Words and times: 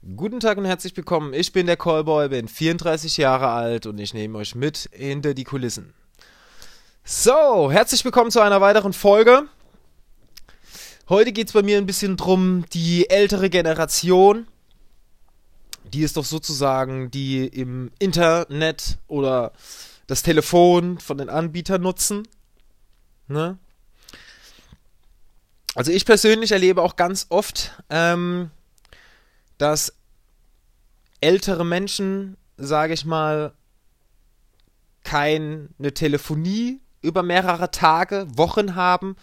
Guten 0.00 0.38
Tag 0.38 0.56
und 0.58 0.64
herzlich 0.64 0.96
willkommen. 0.96 1.34
Ich 1.34 1.52
bin 1.52 1.66
der 1.66 1.76
Callboy, 1.76 2.28
bin 2.28 2.46
34 2.46 3.16
Jahre 3.16 3.48
alt 3.48 3.84
und 3.84 3.98
ich 3.98 4.14
nehme 4.14 4.38
euch 4.38 4.54
mit 4.54 4.88
hinter 4.92 5.34
die 5.34 5.42
Kulissen. 5.42 5.92
So, 7.02 7.68
herzlich 7.72 8.04
willkommen 8.04 8.30
zu 8.30 8.40
einer 8.40 8.60
weiteren 8.60 8.92
Folge. 8.92 9.48
Heute 11.08 11.32
geht 11.32 11.48
es 11.48 11.52
bei 11.52 11.62
mir 11.62 11.78
ein 11.78 11.86
bisschen 11.86 12.16
drum, 12.16 12.64
die 12.72 13.10
ältere 13.10 13.50
Generation, 13.50 14.46
die 15.92 16.02
ist 16.02 16.16
doch 16.16 16.24
sozusagen, 16.24 17.10
die 17.10 17.48
im 17.48 17.90
Internet 17.98 18.98
oder 19.08 19.52
das 20.06 20.22
Telefon 20.22 21.00
von 21.00 21.18
den 21.18 21.28
Anbietern 21.28 21.82
nutzen. 21.82 22.28
Ne? 23.26 23.58
Also 25.74 25.90
ich 25.90 26.06
persönlich 26.06 26.52
erlebe 26.52 26.82
auch 26.82 26.94
ganz 26.94 27.26
oft, 27.30 27.72
ähm, 27.90 28.52
dass 29.58 29.92
ältere 31.20 31.64
Menschen, 31.64 32.36
sage 32.56 32.94
ich 32.94 33.04
mal, 33.04 33.52
keine 35.04 35.68
Telefonie 35.94 36.80
über 37.02 37.22
mehrere 37.22 37.70
Tage, 37.70 38.26
Wochen 38.36 38.74
haben 38.74 39.16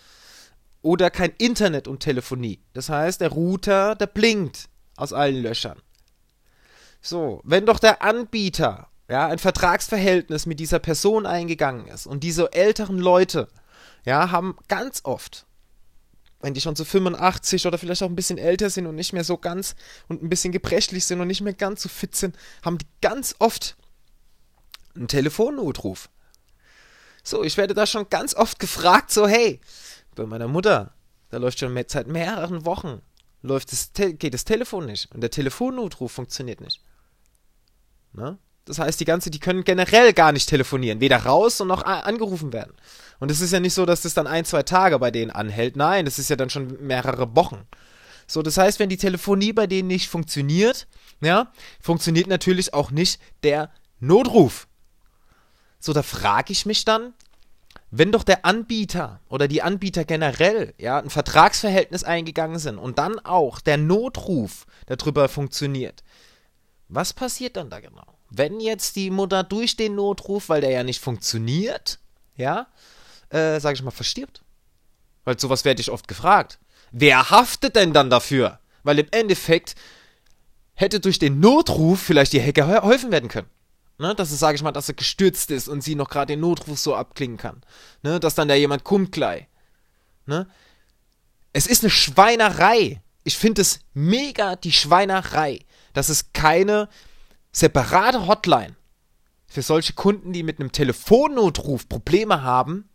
oder 0.82 1.10
kein 1.10 1.32
Internet 1.38 1.88
und 1.88 2.00
Telefonie. 2.00 2.60
Das 2.74 2.90
heißt, 2.90 3.22
der 3.22 3.30
Router, 3.30 3.96
der 3.96 4.08
blinkt 4.08 4.70
aus 4.96 5.14
allen 5.14 5.42
Löchern. 5.42 5.80
So, 7.02 7.42
wenn 7.44 7.66
doch 7.66 7.80
der 7.80 8.02
Anbieter 8.02 8.88
ja 9.08 9.28
ein 9.28 9.40
Vertragsverhältnis 9.40 10.46
mit 10.46 10.60
dieser 10.60 10.80
Person 10.80 11.26
eingegangen 11.26 11.88
ist 11.88 12.08
und 12.08 12.24
diese 12.24 12.52
älteren 12.54 12.98
Leute 12.98 13.48
ja 14.06 14.32
haben 14.32 14.58
ganz 14.68 15.02
oft 15.04 15.46
wenn 16.46 16.54
die 16.54 16.62
schon 16.62 16.76
so 16.76 16.86
85 16.86 17.66
oder 17.66 17.80
vielleicht 17.80 18.04
auch 18.04 18.08
ein 18.08 18.16
bisschen 18.16 18.38
älter 18.38 18.70
sind 18.70 18.86
und 18.86 18.94
nicht 18.94 19.14
mehr 19.14 19.24
so 19.24 19.36
ganz 19.36 19.76
und 20.08 20.22
ein 20.22 20.30
bisschen 20.30 20.52
gebrechlich 20.52 21.04
sind 21.04 21.20
und 21.20 21.26
nicht 21.26 21.42
mehr 21.42 21.56
ganz 21.56 21.82
so 21.82 21.90
fit 21.90 22.16
sind, 22.16 22.38
haben 22.62 22.78
die 22.78 22.86
ganz 23.02 23.34
oft 23.40 23.76
einen 24.94 25.08
Telefonnotruf. 25.08 26.08
So, 27.24 27.44
ich 27.44 27.58
werde 27.58 27.74
da 27.74 27.88
schon 27.88 28.10
ganz 28.10 28.36
oft 28.36 28.60
gefragt, 28.60 29.10
so, 29.10 29.28
hey, 29.28 29.60
bei 30.14 30.28
meiner 30.28 30.48
Mutter, 30.48 30.94
da 31.30 31.38
läuft 31.38 31.58
schon 31.58 31.76
seit 31.88 32.06
mehreren 32.06 32.64
Wochen, 32.64 33.02
läuft 33.42 33.72
das 33.72 33.92
geht 33.96 34.36
das 34.36 34.46
Telefon 34.46 34.86
nicht 34.86 35.12
und 35.16 35.22
der 35.22 35.32
Telefonnotruf 35.32 36.12
funktioniert 36.12 36.62
nicht. 36.62 36.80
Ne? 38.14 38.38
Das 38.66 38.80
heißt, 38.80 39.00
die 39.00 39.06
ganze, 39.06 39.30
die 39.30 39.40
können 39.40 39.64
generell 39.64 40.12
gar 40.14 40.32
nicht 40.32 40.50
telefonieren, 40.50 41.00
weder 41.00 41.18
raus 41.18 41.62
und 41.62 41.68
noch 41.68 41.84
angerufen 41.84 42.52
werden. 42.52 42.74
Und 43.20 43.30
es 43.32 43.40
ist 43.40 43.54
ja 43.54 43.60
nicht 43.60 43.76
so, 43.76 43.86
dass 43.86 44.02
das 44.02 44.16
dann 44.16 44.28
ein, 44.28 44.44
zwei 44.44 44.64
Tage 44.64 44.98
bei 45.00 45.12
denen 45.12 45.32
anhält. 45.32 45.76
Nein, 45.76 46.06
das 46.06 46.20
ist 46.20 46.30
ja 46.30 46.36
dann 46.36 46.50
schon 46.50 46.78
mehrere 46.86 47.36
Wochen. 47.36 47.68
So, 48.28 48.42
das 48.42 48.58
heißt, 48.58 48.80
wenn 48.80 48.90
die 48.90 48.98
Telefonie 48.98 49.54
bei 49.54 49.68
denen 49.68 49.88
nicht 49.88 50.10
funktioniert, 50.10 50.88
ja, 51.22 51.52
funktioniert 51.80 52.28
natürlich 52.28 52.74
auch 52.74 52.90
nicht 52.90 53.22
der 53.44 53.70
Notruf. 54.00 54.68
So, 55.80 55.94
da 55.94 56.02
frage 56.02 56.52
ich 56.52 56.66
mich 56.66 56.86
dann, 56.86 57.14
wenn 57.92 58.12
doch 58.12 58.24
der 58.24 58.46
Anbieter 58.46 59.22
oder 59.30 59.48
die 59.48 59.62
Anbieter 59.62 60.04
generell 60.06 60.74
ja 60.78 61.00
ein 61.00 61.12
Vertragsverhältnis 61.12 62.04
eingegangen 62.04 62.58
sind 62.58 62.80
und 62.80 62.98
dann 62.98 63.20
auch 63.20 63.62
der 63.62 63.78
Notruf 63.78 64.66
darüber 64.88 65.30
funktioniert, 65.30 66.04
was 66.90 67.14
passiert 67.14 67.56
dann 67.56 67.70
da 67.70 67.80
genau? 67.80 68.15
Wenn 68.38 68.60
jetzt 68.60 68.98
die 68.98 69.12
Mutter 69.12 69.44
durch 69.44 69.78
den 69.78 69.96
Notruf, 69.96 70.50
weil 70.50 70.60
der 70.60 70.72
ja 70.72 70.84
nicht 70.84 71.02
funktioniert, 71.02 72.00
ja, 72.36 72.68
äh, 73.30 73.62
sage 73.62 73.76
ich 73.76 73.82
mal, 73.82 73.92
verstirbt. 73.92 74.44
Weil 75.24 75.40
sowas 75.40 75.64
werde 75.64 75.80
ich 75.80 75.90
oft 75.90 76.08
gefragt. 76.08 76.60
Wer 76.92 77.30
haftet 77.30 77.78
denn 77.78 77.94
dann 77.94 78.10
dafür? 78.10 78.60
Weil 78.84 79.00
im 79.00 79.08
Endeffekt 79.12 79.76
hätte 80.74 81.00
durch 81.00 81.18
den 81.18 81.40
Notruf 81.40 82.02
vielleicht 82.02 82.34
die 82.34 82.42
Hacker 82.42 82.82
geholfen 82.82 83.12
werden 83.12 83.30
können. 83.30 83.50
Ne, 83.98 84.14
dass 84.14 84.32
es, 84.32 84.40
sage 84.40 84.58
ich 84.58 84.62
mal, 84.62 84.74
dass 84.74 84.90
er 84.90 84.96
gestürzt 84.96 85.50
ist 85.52 85.70
und 85.70 85.82
sie 85.82 85.96
noch 85.96 86.10
gerade 86.10 86.34
den 86.34 86.42
Notruf 86.42 86.78
so 86.78 86.94
abklingen 86.94 87.38
kann. 87.38 87.64
Ne, 88.04 88.20
dass 88.20 88.36
dann 88.36 88.50
da 88.50 88.56
jemand 88.56 88.84
kommt 88.84 89.14
gleich. 89.14 89.48
Ne? 90.26 90.46
Es 91.54 91.68
ist 91.68 91.84
eine 91.84 91.90
Schweinerei. 91.90 93.02
Ich 93.24 93.38
finde 93.38 93.62
es 93.62 93.80
mega 93.94 94.58
die 94.58 94.74
Schweinerei, 94.74 95.60
dass 95.94 96.10
es 96.10 96.34
keine 96.34 96.90
separate 97.56 98.28
Hotline 98.28 98.76
für 99.48 99.62
solche 99.62 99.94
Kunden, 99.94 100.34
die 100.34 100.44
mit 100.44 100.60
einem 100.60 100.74
Telefonnotruf 100.74 101.88
Probleme 101.88 102.42
haben, 102.42 102.90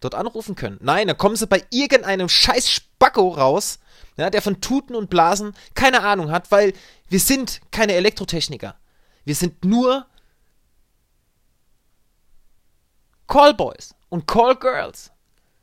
dort 0.00 0.14
anrufen 0.14 0.54
können. 0.54 0.78
Nein, 0.82 1.08
da 1.08 1.14
kommen 1.14 1.36
sie 1.36 1.46
bei 1.46 1.64
irgendeinem 1.70 2.28
scheiß 2.28 2.68
Spacko 2.68 3.30
raus, 3.30 3.78
ja, 4.18 4.28
der 4.28 4.42
von 4.42 4.60
Tuten 4.60 4.94
und 4.94 5.08
Blasen 5.08 5.54
keine 5.74 6.02
Ahnung 6.02 6.30
hat, 6.30 6.50
weil 6.50 6.74
wir 7.08 7.20
sind 7.20 7.62
keine 7.70 7.94
Elektrotechniker. 7.94 8.76
Wir 9.24 9.34
sind 9.34 9.64
nur 9.64 10.06
Callboys 13.26 13.94
und 14.10 14.26
Callgirls. 14.26 15.10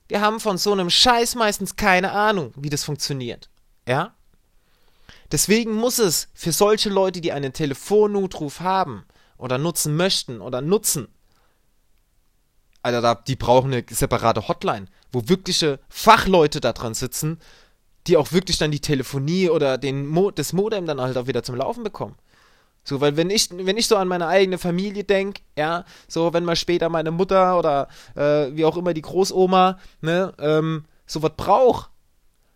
Wir 0.08 0.22
haben 0.22 0.40
von 0.40 0.58
so 0.58 0.72
einem 0.72 0.90
Scheiß 0.90 1.36
meistens 1.36 1.76
keine 1.76 2.12
Ahnung, 2.12 2.52
wie 2.58 2.72
das 2.72 2.84
funktioniert. 2.84 3.50
Ja? 3.88 4.16
Deswegen 5.34 5.74
muss 5.74 6.00
es 6.00 6.30
für 6.34 6.52
solche 6.52 6.90
Leute, 6.90 7.20
die 7.20 7.34
einen 7.34 7.52
Telefonnotruf 7.52 8.62
haben 8.62 9.04
oder 9.38 9.58
nutzen 9.58 9.98
möchten 9.98 10.40
oder 10.40 10.62
nutzen, 10.62 11.10
Alter, 12.84 13.02
da, 13.02 13.16
die 13.16 13.38
brauchen 13.38 13.74
eine 13.74 13.84
separate 13.90 14.48
Hotline, 14.48 14.88
wo 15.12 15.28
wirkliche 15.28 15.80
Fachleute 15.90 16.60
da 16.60 16.74
dran 16.74 16.94
sitzen, 16.94 17.40
die 18.08 18.18
auch 18.18 18.34
wirklich 18.34 18.58
dann 18.58 18.72
die 18.72 18.82
Telefonie 18.82 19.50
oder 19.50 19.78
den 19.78 20.06
Mo 20.06 20.32
das 20.32 20.54
Modem 20.54 20.86
dann 20.86 21.00
halt 21.02 21.18
auch 21.18 21.26
wieder 21.28 21.44
zum 21.44 21.56
Laufen 21.56 21.84
bekommen. 21.84 22.16
So, 22.84 23.00
weil 23.00 23.16
wenn 23.16 23.30
ich, 23.30 23.50
wenn 23.52 23.78
ich 23.78 23.88
so 23.88 23.96
an 23.96 24.10
meine 24.10 24.28
eigene 24.28 24.58
Familie 24.58 25.06
denke, 25.06 25.42
ja, 25.58 25.86
so 26.10 26.34
wenn 26.34 26.44
mal 26.44 26.58
später 26.58 26.90
meine 26.90 27.12
Mutter 27.12 27.58
oder 27.58 27.88
äh, 28.16 28.56
wie 28.56 28.66
auch 28.66 28.76
immer 28.76 28.94
die 28.94 29.02
Großoma, 29.02 29.80
ne, 30.02 30.34
ähm, 30.38 30.84
so 31.08 31.24
was 31.24 31.32
braucht, 31.38 31.90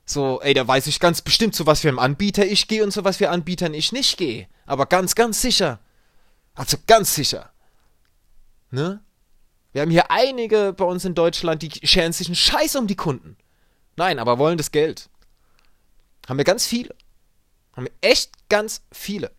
so, 0.10 0.40
ey, 0.42 0.54
da 0.54 0.66
weiß 0.66 0.88
ich 0.88 1.02
ganz 1.02 1.22
bestimmt, 1.22 1.54
zu 1.54 1.66
was 1.66 1.82
für 1.82 1.90
einem 1.90 2.00
Anbieter 2.00 2.46
ich 2.46 2.70
gehe 2.70 2.82
und 2.82 2.92
zu 2.92 3.04
was 3.04 3.18
für 3.18 3.30
Anbietern 3.30 3.74
ich 3.74 3.92
nicht 3.92 4.18
gehe. 4.18 4.48
Aber 4.66 4.86
ganz, 4.86 5.16
ganz 5.16 5.42
sicher. 5.42 5.80
Also 6.56 6.78
ganz 6.88 7.14
sicher. 7.14 7.52
Ne? 8.72 9.02
Wir 9.74 9.82
haben 9.82 9.92
hier 9.92 10.10
einige 10.10 10.72
bei 10.72 10.86
uns 10.86 11.04
in 11.04 11.14
Deutschland, 11.14 11.62
die 11.62 11.86
scheren 11.86 12.14
sich 12.14 12.28
einen 12.28 12.36
Scheiß 12.36 12.78
um 12.78 12.88
die 12.88 12.96
Kunden. 12.96 13.36
Nein, 13.98 14.18
aber 14.18 14.40
wollen 14.40 14.58
das 14.58 14.72
Geld. 14.72 15.10
Haben 16.28 16.38
wir 16.38 16.46
ganz 16.46 16.66
viele. 16.66 16.96
Haben 17.76 17.88
wir 17.88 17.94
echt 18.00 18.32
ganz 18.50 18.84
viele. 18.94 19.32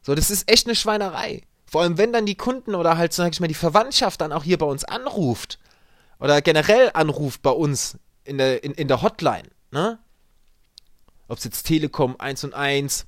So, 0.00 0.14
das 0.14 0.30
ist 0.30 0.50
echt 0.50 0.66
eine 0.66 0.76
Schweinerei. 0.76 1.42
Vor 1.66 1.82
allem, 1.82 1.98
wenn 1.98 2.14
dann 2.14 2.24
die 2.24 2.36
Kunden 2.36 2.74
oder 2.74 2.96
halt, 2.96 3.12
sag 3.12 3.32
ich 3.32 3.40
mal, 3.40 3.48
die 3.48 3.54
Verwandtschaft 3.54 4.22
dann 4.22 4.32
auch 4.32 4.44
hier 4.44 4.56
bei 4.56 4.66
uns 4.66 4.84
anruft. 4.84 5.58
Oder 6.18 6.40
generell 6.40 6.90
anruft 6.94 7.42
bei 7.42 7.50
uns 7.50 7.98
in 8.24 8.38
der, 8.38 8.64
in, 8.64 8.72
in 8.72 8.88
der 8.88 9.02
Hotline. 9.02 9.50
Ne? 9.70 9.98
Ob 11.28 11.38
es 11.38 11.44
jetzt 11.44 11.64
Telekom 11.64 12.16
1 12.18 12.44
und 12.44 12.54
1, 12.54 13.06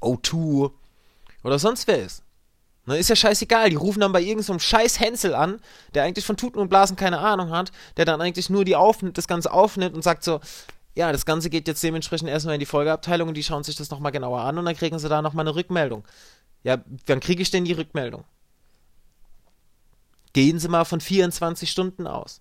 O2 0.00 0.70
oder 1.44 1.58
sonst 1.58 1.86
wer 1.86 2.02
ist. 2.02 2.22
Ne, 2.86 2.96
ist 2.96 3.10
ja 3.10 3.16
scheißegal, 3.16 3.68
die 3.68 3.76
rufen 3.76 4.00
dann 4.00 4.12
bei 4.12 4.20
irgendeinem 4.20 4.44
so 4.44 4.58
scheiß 4.58 4.98
Hänsel 4.98 5.34
an, 5.34 5.60
der 5.92 6.04
eigentlich 6.04 6.24
von 6.24 6.38
Tuten 6.38 6.58
und 6.58 6.70
Blasen 6.70 6.96
keine 6.96 7.18
Ahnung 7.18 7.50
hat, 7.50 7.70
der 7.98 8.06
dann 8.06 8.22
eigentlich 8.22 8.48
nur 8.48 8.64
die 8.64 8.76
aufnimmt, 8.76 9.18
das 9.18 9.28
Ganze 9.28 9.52
aufnimmt 9.52 9.94
und 9.94 10.02
sagt 10.02 10.24
so, 10.24 10.40
ja, 10.94 11.12
das 11.12 11.26
Ganze 11.26 11.50
geht 11.50 11.68
jetzt 11.68 11.82
dementsprechend 11.82 12.30
erstmal 12.30 12.54
in 12.54 12.60
die 12.60 12.66
Folgeabteilung 12.66 13.28
und 13.28 13.34
die 13.34 13.44
schauen 13.44 13.62
sich 13.62 13.76
das 13.76 13.90
nochmal 13.90 14.10
genauer 14.10 14.40
an 14.40 14.56
und 14.56 14.64
dann 14.64 14.74
kriegen 14.74 14.98
sie 14.98 15.08
da 15.10 15.20
nochmal 15.20 15.46
eine 15.46 15.54
Rückmeldung. 15.54 16.02
Ja, 16.62 16.82
wann 17.06 17.20
kriege 17.20 17.42
ich 17.42 17.50
denn 17.50 17.66
die 17.66 17.72
Rückmeldung? 17.72 18.24
Gehen 20.32 20.58
Sie 20.58 20.68
mal 20.68 20.84
von 20.84 21.00
24 21.00 21.70
Stunden 21.70 22.06
aus. 22.06 22.40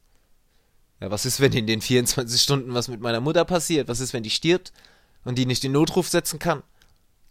Ja, 0.99 1.11
was 1.11 1.25
ist, 1.25 1.39
wenn 1.39 1.53
in 1.53 1.67
den 1.67 1.81
24 1.81 2.41
Stunden 2.41 2.73
was 2.73 2.87
mit 2.87 3.01
meiner 3.01 3.21
Mutter 3.21 3.45
passiert? 3.45 3.87
Was 3.87 3.99
ist, 3.99 4.13
wenn 4.13 4.23
die 4.23 4.29
stirbt 4.29 4.73
und 5.23 5.37
die 5.37 5.45
nicht 5.45 5.63
den 5.63 5.71
Notruf 5.71 6.09
setzen 6.09 6.39
kann? 6.39 6.63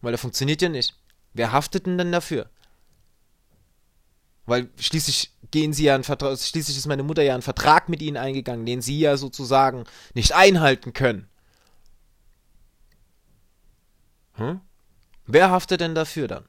Weil 0.00 0.12
der 0.12 0.18
funktioniert 0.18 0.62
ja 0.62 0.68
nicht. 0.68 0.94
Wer 1.34 1.52
haftet 1.52 1.86
denn 1.86 1.98
dann 1.98 2.12
dafür? 2.12 2.48
Weil 4.46 4.70
schließlich 4.78 5.32
gehen 5.50 5.72
sie 5.72 5.84
ja 5.84 5.94
einen 5.94 6.04
Vertrag, 6.04 6.38
schließlich 6.38 6.76
ist 6.76 6.86
meine 6.86 7.02
Mutter 7.02 7.22
ja 7.22 7.34
einen 7.34 7.42
Vertrag 7.42 7.88
mit 7.88 8.00
ihnen 8.02 8.16
eingegangen, 8.16 8.66
den 8.66 8.80
sie 8.82 8.98
ja 8.98 9.16
sozusagen 9.16 9.84
nicht 10.14 10.32
einhalten 10.32 10.92
können. 10.92 11.28
Hm? 14.34 14.60
Wer 15.26 15.50
haftet 15.50 15.80
denn 15.80 15.94
dafür 15.94 16.28
dann? 16.28 16.44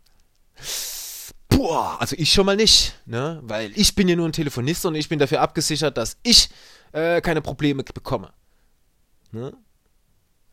Boah, 1.50 2.00
also 2.00 2.16
ich 2.20 2.31
schon 2.31 2.46
mal 2.46 2.56
nicht, 2.56 2.94
ne? 3.06 3.40
Weil 3.42 3.72
ich 3.75 3.96
bin 3.96 4.08
ja 4.08 4.16
nur 4.16 4.28
ein 4.28 4.34
Telefonist 4.34 4.86
und 4.86 4.94
ich 4.94 5.10
bin 5.10 5.18
dafür 5.18 5.42
abgesichert, 5.42 5.98
dass 5.98 6.18
ich 6.22 6.50
äh, 6.92 7.22
keine 7.22 7.42
Probleme 7.42 7.84
bekomme. 7.84 8.31
Ne? 9.31 9.54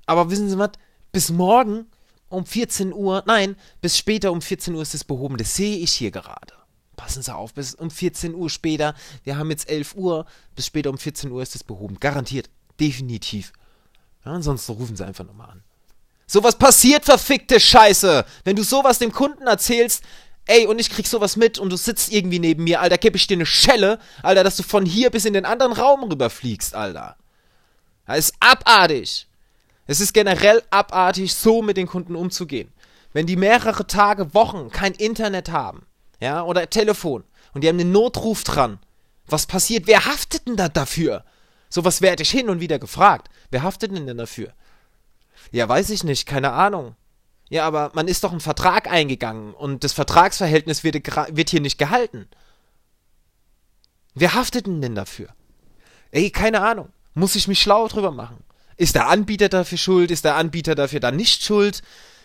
Aber 0.07 0.31
wissen 0.31 0.49
Sie 0.49 0.59
was? 0.59 0.73
Bis 1.13 1.31
morgen 1.31 1.87
um 2.29 2.45
14 2.45 2.93
Uhr, 2.93 3.23
nein, 3.27 3.57
bis 3.81 3.97
später 3.97 4.33
um 4.33 4.43
14 4.43 4.75
Uhr 4.75 4.83
ist 4.83 4.95
es 4.95 5.05
behoben. 5.05 5.37
Das 5.37 5.55
sehe 5.55 5.79
ich 5.79 5.93
hier 5.93 6.11
gerade 6.11 6.55
passen 6.95 7.23
Sie 7.23 7.35
auf, 7.35 7.55
bis 7.55 7.75
um 7.75 7.91
14 7.91 8.35
Uhr 8.35 8.51
später, 8.51 8.95
wir 9.25 9.37
haben 9.37 9.51
jetzt 9.51 9.69
11 9.69 9.95
Uhr, 9.95 10.27
bis 10.55 10.67
später 10.67 10.91
um 10.91 10.99
14 10.99 11.31
Uhr 11.31 11.43
ist 11.43 11.55
es 11.55 11.65
behoben. 11.65 11.99
Garantiert. 12.01 12.51
Definitiv. 12.81 13.53
Ja, 14.25 14.33
ansonsten 14.33 14.73
rufen 14.73 14.97
Sie 14.97 15.05
einfach 15.05 15.25
nochmal 15.25 15.51
an. 15.51 15.63
Sowas 16.27 16.57
passiert, 16.57 17.05
verfickte 17.05 17.61
Scheiße. 17.61 18.25
Wenn 18.45 18.57
du 18.57 18.63
sowas 18.63 18.99
dem 18.99 19.13
Kunden 19.13 19.47
erzählst, 19.47 20.03
ey, 20.47 20.67
und 20.67 20.81
ich 20.81 20.91
krieg 20.91 21.07
sowas 21.07 21.37
mit 21.37 21.59
und 21.59 21.71
du 21.71 21.77
sitzt 21.77 22.13
irgendwie 22.13 22.39
neben 22.39 22.65
mir, 22.65 22.81
Alter, 22.81 22.99
geb 22.99 23.17
ich 23.17 23.27
dir 23.27 23.37
eine 23.37 23.47
Schelle, 23.47 23.99
Alter, 24.23 24.45
dass 24.45 24.57
du 24.57 24.63
von 24.63 24.85
hier 24.87 25.11
bis 25.11 25.25
in 25.25 25.33
den 25.33 25.45
anderen 25.45 25.73
Raum 25.73 26.05
rüberfliegst, 26.05 26.75
Alter. 26.75 27.17
Das 28.07 28.19
ist 28.19 28.35
abartig. 28.41 29.27
Es 29.87 30.01
ist 30.01 30.15
generell 30.15 30.63
abartig, 30.71 31.35
so 31.35 31.63
mit 31.63 31.77
den 31.77 31.87
Kunden 31.87 32.17
umzugehen. 32.17 32.73
Wenn 33.13 33.27
die 33.27 33.37
mehrere 33.37 33.87
Tage, 33.87 34.35
Wochen 34.35 34.71
kein 34.71 34.93
Internet 34.93 35.51
haben, 35.51 35.87
ja, 36.21 36.43
oder 36.43 36.69
Telefon, 36.69 37.25
und 37.53 37.63
die 37.63 37.69
haben 37.69 37.79
einen 37.79 37.93
Notruf 37.93 38.45
dran, 38.45 38.79
was 39.27 39.47
passiert? 39.47 39.87
Wer 39.87 40.05
haftet 40.05 40.47
denn 40.47 40.57
da 40.57 40.69
dafür? 40.69 41.25
Sowas 41.69 42.03
werde 42.03 42.23
ich 42.23 42.31
hin 42.31 42.51
und 42.51 42.61
wieder 42.61 42.79
gefragt. 42.79 43.31
Wer 43.51 43.63
haftet 43.63 43.97
denn 43.97 44.07
denn 44.07 44.19
dafür? 44.19 44.53
Ja, 45.51 45.69
weiß 45.69 45.91
ich 45.91 46.05
nicht, 46.05 46.27
keine 46.27 46.53
Ahnung. 46.53 46.95
Ja, 47.51 47.67
aber 47.67 47.91
man 47.95 48.09
ist 48.09 48.25
doch 48.25 48.31
einen 48.31 48.41
Vertrag 48.41 48.91
eingegangen 48.91 49.55
und 49.55 49.85
das 49.85 49.93
Vertragsverhältnis 49.93 50.83
wird, 50.83 50.95
wird 51.37 51.51
hier 51.51 51.61
nicht 51.61 51.79
gehalten. 51.79 52.27
Wer 54.15 54.35
haftet 54.35 54.67
denn 54.67 54.95
dafür? 54.95 55.29
Ey, 56.11 56.31
keine 56.31 56.63
Ahnung. 56.63 56.91
Muss 57.15 57.37
ich 57.37 57.49
mich 57.49 57.61
schlau 57.61 57.87
drüber 57.89 58.11
machen? 58.11 58.43
Ist 58.77 58.95
der 58.95 59.09
Anbieter 59.09 59.49
dafür 59.49 59.79
schuld? 59.79 60.11
Ist 60.11 60.25
der 60.25 60.37
Anbieter 60.37 60.75
dafür 60.75 61.01
dann 61.01 61.17
nicht 61.17 61.45
schuld? 61.45 61.83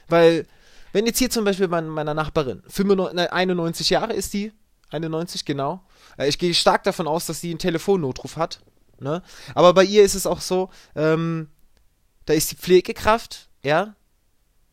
Weil, 0.07 0.47
wenn 0.93 1.05
jetzt 1.05 1.19
hier 1.19 1.29
zum 1.29 1.45
Beispiel 1.45 1.67
bei 1.67 1.81
meiner 1.81 2.13
Nachbarin, 2.13 2.63
95, 2.67 3.31
91 3.31 3.89
Jahre 3.89 4.13
ist 4.13 4.33
die, 4.33 4.51
91 4.89 5.45
genau, 5.45 5.83
äh, 6.17 6.27
ich 6.27 6.39
gehe 6.39 6.53
stark 6.53 6.83
davon 6.83 7.07
aus, 7.07 7.27
dass 7.27 7.41
sie 7.41 7.51
einen 7.51 7.59
Telefonnotruf 7.59 8.37
hat. 8.37 8.61
Ne? 8.99 9.21
Aber 9.53 9.73
bei 9.73 9.83
ihr 9.83 10.03
ist 10.03 10.15
es 10.15 10.25
auch 10.25 10.41
so, 10.41 10.69
ähm, 10.95 11.49
da 12.25 12.33
ist 12.33 12.51
die 12.51 12.55
Pflegekraft, 12.55 13.49
ja, 13.63 13.95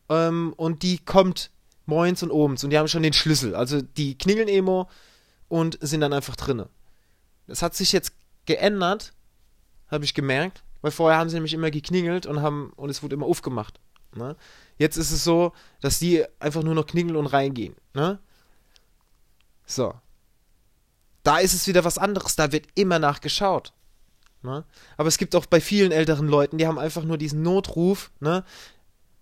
ähm, 0.09 0.53
und 0.57 0.83
die 0.83 0.99
kommt 0.99 1.51
moins 1.85 2.21
und 2.23 2.31
obens 2.31 2.63
und 2.63 2.69
die 2.69 2.77
haben 2.77 2.87
schon 2.87 3.03
den 3.03 3.13
Schlüssel. 3.13 3.55
Also 3.55 3.81
die 3.81 4.17
klingeln 4.17 4.47
Emo 4.47 4.89
und 5.47 5.77
sind 5.81 6.01
dann 6.01 6.13
einfach 6.13 6.35
drinne. 6.35 6.69
Das 7.47 7.61
hat 7.61 7.75
sich 7.75 7.91
jetzt 7.91 8.13
geändert, 8.45 9.13
habe 9.89 10.05
ich 10.05 10.13
gemerkt, 10.13 10.63
weil 10.81 10.91
vorher 10.91 11.17
haben 11.17 11.29
sie 11.29 11.35
nämlich 11.35 11.53
immer 11.53 11.71
geklingelt 11.71 12.25
und 12.25 12.41
haben 12.41 12.73
und 12.75 12.89
es 12.89 13.01
wurde 13.03 13.15
immer 13.15 13.25
aufgemacht. 13.25 13.79
Ne? 14.15 14.35
Jetzt 14.77 14.97
ist 14.97 15.11
es 15.11 15.23
so, 15.23 15.53
dass 15.81 15.99
die 15.99 16.25
einfach 16.39 16.63
nur 16.63 16.75
noch 16.75 16.85
klingeln 16.85 17.15
und 17.15 17.27
reingehen. 17.27 17.75
Ne? 17.93 18.19
So. 19.65 19.93
Da 21.23 21.39
ist 21.39 21.53
es 21.53 21.67
wieder 21.67 21.83
was 21.83 21.97
anderes, 21.97 22.35
da 22.35 22.51
wird 22.51 22.67
immer 22.75 22.99
nachgeschaut. 22.99 23.73
Ne? 24.43 24.63
Aber 24.97 25.07
es 25.07 25.17
gibt 25.17 25.35
auch 25.35 25.45
bei 25.45 25.59
vielen 25.59 25.91
älteren 25.91 26.27
Leuten, 26.27 26.57
die 26.57 26.67
haben 26.67 26.79
einfach 26.79 27.03
nur 27.03 27.17
diesen 27.17 27.41
Notruf, 27.41 28.11
ne? 28.19 28.43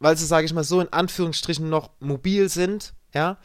Weil 0.05 0.15
sie, 0.15 0.27
sage 0.27 0.45
ich 0.45 0.53
mal, 0.53 0.63
so 0.63 0.81
in 0.81 0.93
Anführungsstrichen 0.93 1.67
noch 1.67 1.89
mobil 1.99 2.47
sind, 2.47 2.93
ja. 3.15 3.39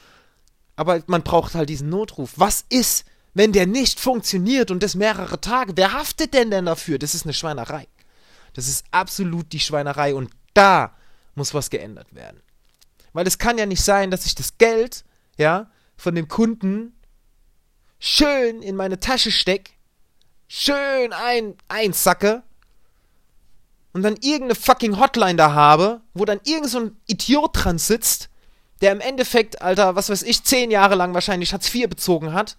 Aber 0.76 1.02
man 1.06 1.22
braucht 1.22 1.54
halt 1.54 1.70
diesen 1.70 1.88
Notruf. 1.88 2.34
Was 2.36 2.66
ist, 2.68 3.06
wenn 3.32 3.52
der 3.52 3.66
nicht 3.66 3.98
funktioniert 3.98 4.70
und 4.70 4.82
das 4.82 4.94
mehrere 4.94 5.40
Tage? 5.40 5.72
Wer 5.74 5.94
haftet 5.94 6.34
denn 6.34 6.50
denn 6.50 6.66
dafür? 6.66 6.98
Das 6.98 7.14
ist 7.14 7.24
eine 7.24 7.32
Schweinerei. 7.32 7.88
Das 8.52 8.68
ist 8.68 8.84
absolut 8.90 9.54
die 9.54 9.58
Schweinerei 9.58 10.14
und 10.14 10.32
da 10.52 10.94
muss 11.34 11.54
was 11.54 11.70
geändert 11.70 12.14
werden. 12.14 12.42
Weil 13.14 13.26
es 13.26 13.38
kann 13.38 13.56
ja 13.56 13.64
nicht 13.64 13.82
sein, 13.82 14.10
dass 14.10 14.26
ich 14.26 14.34
das 14.34 14.58
Geld, 14.58 15.06
ja, 15.38 15.70
von 15.96 16.14
dem 16.14 16.28
Kunden 16.28 16.92
schön 17.98 18.60
in 18.60 18.76
meine 18.76 19.00
Tasche 19.00 19.32
stecke, 19.32 19.72
schön 20.46 21.14
ein, 21.14 21.54
einsacke 21.68 22.42
und 23.92 24.02
dann 24.02 24.16
irgendeine 24.16 24.54
fucking 24.54 24.98
Hotline 24.98 25.36
da 25.36 25.52
habe, 25.52 26.00
wo 26.14 26.24
dann 26.24 26.40
irgend 26.44 26.70
so 26.70 26.80
ein 26.80 26.96
Idiot 27.06 27.50
dran 27.52 27.78
sitzt, 27.78 28.28
der 28.80 28.92
im 28.92 29.00
Endeffekt, 29.00 29.60
Alter, 29.62 29.96
was 29.96 30.08
weiß 30.08 30.22
ich, 30.22 30.44
zehn 30.44 30.70
Jahre 30.70 30.94
lang 30.94 31.14
wahrscheinlich 31.14 31.52
Hartz 31.52 31.74
IV 31.74 31.88
bezogen 31.88 32.32
hat 32.32 32.56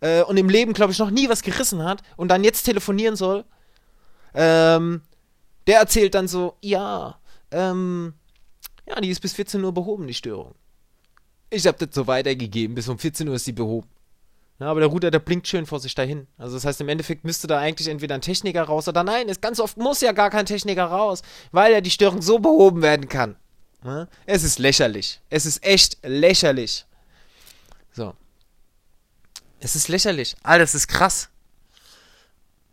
äh, 0.00 0.22
und 0.22 0.36
im 0.36 0.48
Leben, 0.48 0.72
glaube 0.72 0.92
ich, 0.92 0.98
noch 0.98 1.10
nie 1.10 1.28
was 1.28 1.42
gerissen 1.42 1.84
hat 1.84 2.02
und 2.16 2.28
dann 2.28 2.44
jetzt 2.44 2.62
telefonieren 2.62 3.16
soll, 3.16 3.44
ähm, 4.34 5.02
der 5.66 5.80
erzählt 5.80 6.14
dann 6.14 6.28
so, 6.28 6.56
ja, 6.60 7.18
ähm, 7.50 8.14
ja, 8.86 9.00
die 9.00 9.10
ist 9.10 9.20
bis 9.20 9.34
14 9.34 9.62
Uhr 9.62 9.72
behoben, 9.72 10.06
die 10.06 10.14
Störung. 10.14 10.54
Ich 11.50 11.66
habe 11.66 11.84
das 11.84 11.94
so 11.94 12.06
weitergegeben, 12.06 12.74
bis 12.74 12.88
um 12.88 12.98
14 12.98 13.28
Uhr 13.28 13.34
ist 13.34 13.46
die 13.46 13.52
behoben. 13.52 13.88
Ja, 14.58 14.66
aber 14.66 14.80
der 14.80 14.88
Router, 14.88 15.10
der 15.10 15.18
blinkt 15.18 15.48
schön 15.48 15.66
vor 15.66 15.80
sich 15.80 15.94
dahin. 15.94 16.28
Also 16.38 16.56
das 16.56 16.64
heißt, 16.64 16.80
im 16.80 16.88
Endeffekt 16.88 17.24
müsste 17.24 17.46
da 17.46 17.58
eigentlich 17.58 17.88
entweder 17.88 18.14
ein 18.14 18.20
Techniker 18.20 18.62
raus 18.62 18.86
oder 18.86 19.02
nein, 19.02 19.28
es 19.28 19.40
ganz 19.40 19.58
oft 19.58 19.76
muss 19.76 20.00
ja 20.00 20.12
gar 20.12 20.30
kein 20.30 20.46
Techniker 20.46 20.84
raus, 20.84 21.22
weil 21.50 21.72
ja 21.72 21.80
die 21.80 21.90
Störung 21.90 22.22
so 22.22 22.38
behoben 22.38 22.80
werden 22.82 23.08
kann. 23.08 23.36
Ja? 23.84 24.06
Es 24.26 24.44
ist 24.44 24.58
lächerlich. 24.58 25.20
Es 25.30 25.46
ist 25.46 25.64
echt 25.64 25.98
lächerlich. 26.02 26.86
So. 27.92 28.14
Es 29.58 29.76
ist 29.76 29.88
lächerlich. 29.88 30.36
Alter, 30.42 30.64
es 30.64 30.74
ist 30.74 30.88
krass. 30.88 31.28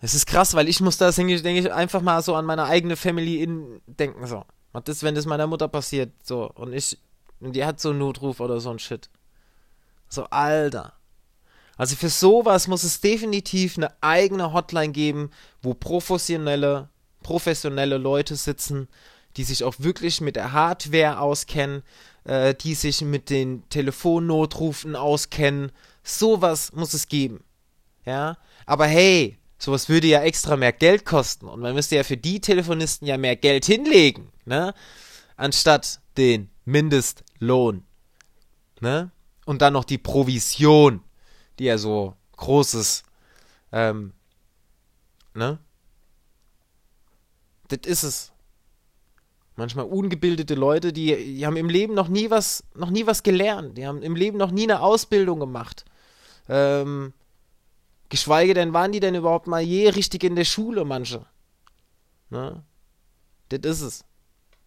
Es 0.02 0.14
ist 0.14 0.26
krass, 0.26 0.54
weil 0.54 0.70
ich 0.70 0.80
muss 0.80 0.98
da, 0.98 1.12
denke 1.12 1.34
ich, 1.34 1.74
einfach 1.74 2.02
mal 2.02 2.22
so 2.22 2.36
an 2.36 2.46
meine 2.46 2.66
eigene 2.66 2.96
Family 2.96 3.42
in 3.44 3.82
denken. 3.86 4.26
So. 4.28 4.46
Was 4.72 4.84
ist, 4.88 5.04
wenn 5.04 5.16
das 5.16 5.26
meiner 5.26 5.48
Mutter 5.48 5.68
passiert? 5.68 6.12
So. 6.24 6.50
Und 6.52 6.74
ich, 6.74 6.98
und 7.40 7.56
die 7.56 7.66
hat 7.66 7.80
so 7.80 7.90
einen 7.90 8.00
Notruf 8.00 8.40
oder 8.40 8.60
so 8.60 8.70
ein 8.70 8.80
Shit. 8.80 9.10
So, 10.08 10.26
Alter. 10.26 10.94
Also 11.80 11.96
für 11.96 12.10
sowas 12.10 12.68
muss 12.68 12.84
es 12.84 13.00
definitiv 13.00 13.78
eine 13.78 13.94
eigene 14.04 14.52
Hotline 14.52 14.92
geben, 14.92 15.32
wo 15.62 15.74
professionelle, 15.74 16.90
professionelle 17.24 17.98
Leute 17.98 18.36
sitzen, 18.36 18.90
die 19.38 19.46
sich 19.46 19.64
auch 19.64 19.76
wirklich 19.78 20.20
mit 20.20 20.36
der 20.36 20.52
Hardware 20.52 21.22
auskennen, 21.22 21.84
äh, 22.26 22.54
die 22.54 22.76
sich 22.76 23.00
mit 23.00 23.30
den 23.30 23.64
Telefonnotrufen 23.70 24.98
auskennen. 24.98 25.72
Sowas 26.04 26.74
muss 26.74 26.94
es 26.94 27.08
geben. 27.08 27.46
Ja, 28.06 28.38
aber 28.66 28.86
hey, 28.86 29.38
sowas 29.58 29.88
würde 29.88 30.08
ja 30.08 30.22
extra 30.22 30.58
mehr 30.58 30.74
Geld 30.74 31.06
kosten 31.06 31.48
und 31.48 31.62
man 31.62 31.76
müsste 31.76 31.96
ja 31.96 32.04
für 32.04 32.18
die 32.18 32.42
Telefonisten 32.42 33.08
ja 33.08 33.18
mehr 33.18 33.38
Geld 33.38 33.64
hinlegen, 33.64 34.34
ne? 34.44 34.74
Anstatt 35.38 36.02
den 36.18 36.50
Mindestlohn, 36.66 37.86
ne? 38.82 39.12
Und 39.46 39.62
dann 39.62 39.72
noch 39.72 39.86
die 39.86 39.98
Provision 39.98 41.04
die 41.60 41.66
ja 41.66 41.78
so 41.78 42.16
großes, 42.38 43.04
ähm, 43.72 44.14
ne? 45.34 45.60
Das 47.68 47.80
ist 47.86 48.04
es. 48.04 48.32
Manchmal 49.56 49.86
ungebildete 49.86 50.56
Leute, 50.56 50.94
die, 50.94 51.36
die 51.36 51.46
haben 51.46 51.58
im 51.58 51.70
Leben 51.70 51.94
noch 51.94 52.08
nie 52.08 52.30
was, 52.32 52.64
noch 52.74 52.90
nie 52.90 53.06
was 53.06 53.24
gelernt. 53.24 53.78
Die 53.78 53.86
haben 53.86 54.02
im 54.02 54.16
Leben 54.16 54.38
noch 54.38 54.52
nie 54.52 54.64
eine 54.64 54.82
Ausbildung 54.82 55.40
gemacht. 55.40 55.84
Ähm, 56.48 57.14
geschweige 58.08 58.54
denn, 58.54 58.74
waren 58.74 58.94
die 58.94 59.02
denn 59.02 59.16
überhaupt 59.16 59.48
mal 59.48 59.62
je 59.62 59.90
richtig 59.90 60.24
in 60.24 60.38
der 60.38 60.46
Schule, 60.46 60.86
manche? 60.86 61.26
Ne? 62.30 62.64
Das 63.50 63.60
ist 63.60 63.82
es. 63.82 64.06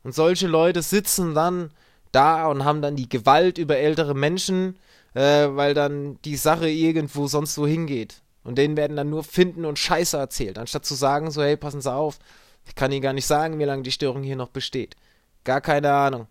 Und 0.03 0.15
solche 0.15 0.47
Leute 0.47 0.83
sitzen 0.83 1.35
dann 1.35 1.71
da 2.13 2.47
und 2.49 2.65
haben 2.65 2.83
dann 2.83 2.95
die 2.95 3.09
Gewalt 3.09 3.59
über 3.59 3.79
ältere 3.79 4.15
Menschen, 4.15 4.79
äh, 5.15 5.49
weil 5.51 5.75
dann 5.75 6.21
die 6.23 6.37
Sache 6.37 6.69
irgendwo 6.69 7.27
sonst 7.27 7.55
so 7.55 7.67
hingeht. 7.67 8.23
Und 8.45 8.59
denen 8.59 8.77
werden 8.77 8.97
dann 8.97 9.11
nur 9.11 9.23
Finden 9.23 9.65
und 9.65 9.79
Scheiße 9.79 10.17
erzählt, 10.17 10.59
anstatt 10.59 10.85
zu 10.85 10.95
sagen, 10.95 11.31
so, 11.31 11.43
hey, 11.43 11.57
passen 11.57 11.81
Sie 11.81 11.93
auf, 11.93 12.19
ich 12.67 12.75
kann 12.75 12.91
Ihnen 12.93 13.03
gar 13.03 13.13
nicht 13.13 13.27
sagen, 13.27 13.59
wie 13.59 13.65
lange 13.65 13.83
die 13.83 13.93
Störung 13.93 14.23
hier 14.23 14.37
noch 14.37 14.49
besteht. 14.49 14.97
Gar 15.45 15.61
keine 15.61 15.93
Ahnung. 15.93 16.27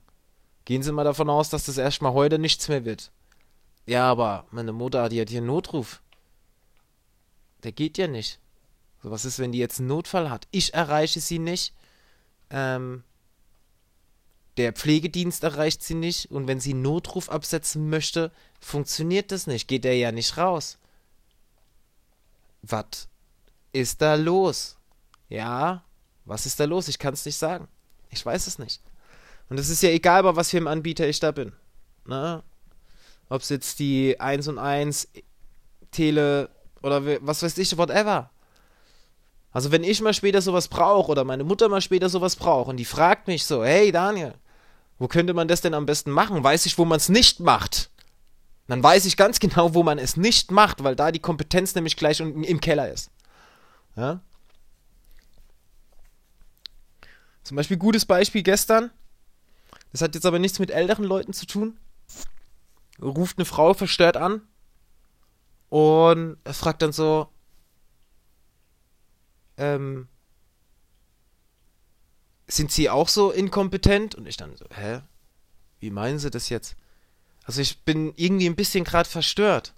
Gehen 0.65 0.83
Sie 0.83 0.91
mal 0.91 1.03
davon 1.03 1.29
aus, 1.29 1.49
dass 1.49 1.65
das 1.65 1.77
erstmal 1.77 2.13
heute 2.13 2.37
nichts 2.37 2.67
mehr 2.67 2.85
wird. 2.85 3.11
Ja, 3.85 4.09
aber 4.09 4.45
meine 4.51 4.73
Mutter, 4.73 5.09
die 5.09 5.19
hat 5.19 5.29
hier 5.29 5.39
einen 5.39 5.47
Notruf. 5.47 6.01
Der 7.63 7.71
geht 7.71 7.97
ja 7.97 8.07
nicht. 8.07 8.39
So, 9.01 9.11
was 9.11 9.25
ist, 9.25 9.39
wenn 9.39 9.51
die 9.51 9.59
jetzt 9.59 9.79
einen 9.79 9.87
Notfall 9.87 10.29
hat? 10.29 10.47
Ich 10.51 10.73
erreiche 10.73 11.19
sie 11.19 11.39
nicht. 11.39 11.73
Ähm, 12.49 13.03
der 14.57 14.73
Pflegedienst 14.73 15.43
erreicht 15.43 15.83
sie 15.83 15.93
nicht 15.93 16.31
und 16.31 16.47
wenn 16.47 16.59
sie 16.59 16.73
Notruf 16.73 17.29
absetzen 17.29 17.89
möchte, 17.89 18.31
funktioniert 18.59 19.31
das 19.31 19.47
nicht, 19.47 19.67
geht 19.67 19.85
er 19.85 19.95
ja 19.95 20.11
nicht 20.11 20.37
raus. 20.37 20.77
Was 22.61 23.07
ist 23.71 24.01
da 24.01 24.15
los? 24.15 24.77
Ja, 25.29 25.83
was 26.25 26.45
ist 26.45 26.59
da 26.59 26.65
los? 26.65 26.87
Ich 26.87 26.99
kann 26.99 27.13
es 27.13 27.25
nicht 27.25 27.37
sagen. 27.37 27.67
Ich 28.09 28.25
weiß 28.25 28.47
es 28.47 28.59
nicht. 28.59 28.81
Und 29.49 29.59
es 29.59 29.69
ist 29.69 29.83
ja 29.83 29.89
egal, 29.89 30.23
bei 30.23 30.35
was 30.35 30.49
für 30.49 30.57
einem 30.57 30.67
Anbieter 30.67 31.07
ich 31.07 31.19
da 31.19 31.31
bin. 31.31 31.53
Ne? 32.05 32.43
Ob 33.29 33.41
es 33.41 33.49
jetzt 33.49 33.79
die 33.79 34.19
1 34.19 34.47
und 34.47 34.57
1 34.57 35.07
Tele 35.91 36.49
oder 36.81 37.05
was 37.25 37.43
weiß 37.43 37.57
ich, 37.57 37.77
whatever. 37.77 38.30
Also 39.51 39.71
wenn 39.71 39.83
ich 39.83 40.01
mal 40.01 40.13
später 40.13 40.41
sowas 40.41 40.67
brauche 40.67 41.11
oder 41.11 41.23
meine 41.23 41.43
Mutter 41.43 41.67
mal 41.67 41.81
später 41.81 42.09
sowas 42.09 42.35
braucht 42.35 42.69
und 42.69 42.77
die 42.77 42.85
fragt 42.85 43.27
mich 43.27 43.45
so, 43.45 43.63
hey 43.63 43.91
Daniel, 43.91 44.33
wo 44.97 45.07
könnte 45.07 45.33
man 45.33 45.47
das 45.47 45.61
denn 45.61 45.73
am 45.73 45.85
besten 45.85 46.11
machen? 46.11 46.43
Weiß 46.43 46.65
ich, 46.65 46.77
wo 46.77 46.85
man 46.85 46.97
es 46.97 47.09
nicht 47.09 47.39
macht. 47.39 47.89
Dann 48.67 48.81
weiß 48.81 49.05
ich 49.05 49.17
ganz 49.17 49.39
genau, 49.39 49.73
wo 49.73 49.83
man 49.83 49.97
es 49.97 50.15
nicht 50.15 50.51
macht, 50.51 50.83
weil 50.83 50.95
da 50.95 51.11
die 51.11 51.19
Kompetenz 51.19 51.75
nämlich 51.75 51.97
gleich 51.97 52.19
im 52.21 52.61
Keller 52.61 52.89
ist. 52.89 53.11
Ja? 53.97 54.21
Zum 57.43 57.57
Beispiel 57.57 57.77
gutes 57.77 58.05
Beispiel 58.05 58.43
gestern. 58.43 58.91
Das 59.91 60.01
hat 60.01 60.15
jetzt 60.15 60.25
aber 60.25 60.39
nichts 60.39 60.59
mit 60.59 60.71
älteren 60.71 61.03
Leuten 61.03 61.33
zu 61.33 61.45
tun. 61.45 61.77
Ruft 63.01 63.37
eine 63.37 63.45
Frau 63.45 63.73
verstört 63.73 64.15
an 64.15 64.41
und 65.67 66.37
fragt 66.45 66.81
dann 66.83 66.93
so, 66.93 67.27
ähm, 69.61 70.07
sind 72.47 72.71
Sie 72.71 72.89
auch 72.89 73.07
so 73.07 73.31
inkompetent? 73.31 74.15
Und 74.15 74.25
ich 74.25 74.35
dann 74.35 74.57
so, 74.57 74.65
hä? 74.73 75.01
Wie 75.79 75.91
meinen 75.91 76.19
Sie 76.19 76.29
das 76.29 76.49
jetzt? 76.49 76.75
Also 77.43 77.61
ich 77.61 77.83
bin 77.83 78.13
irgendwie 78.15 78.47
ein 78.47 78.55
bisschen 78.55 78.83
gerade 78.83 79.09
verstört. 79.09 79.73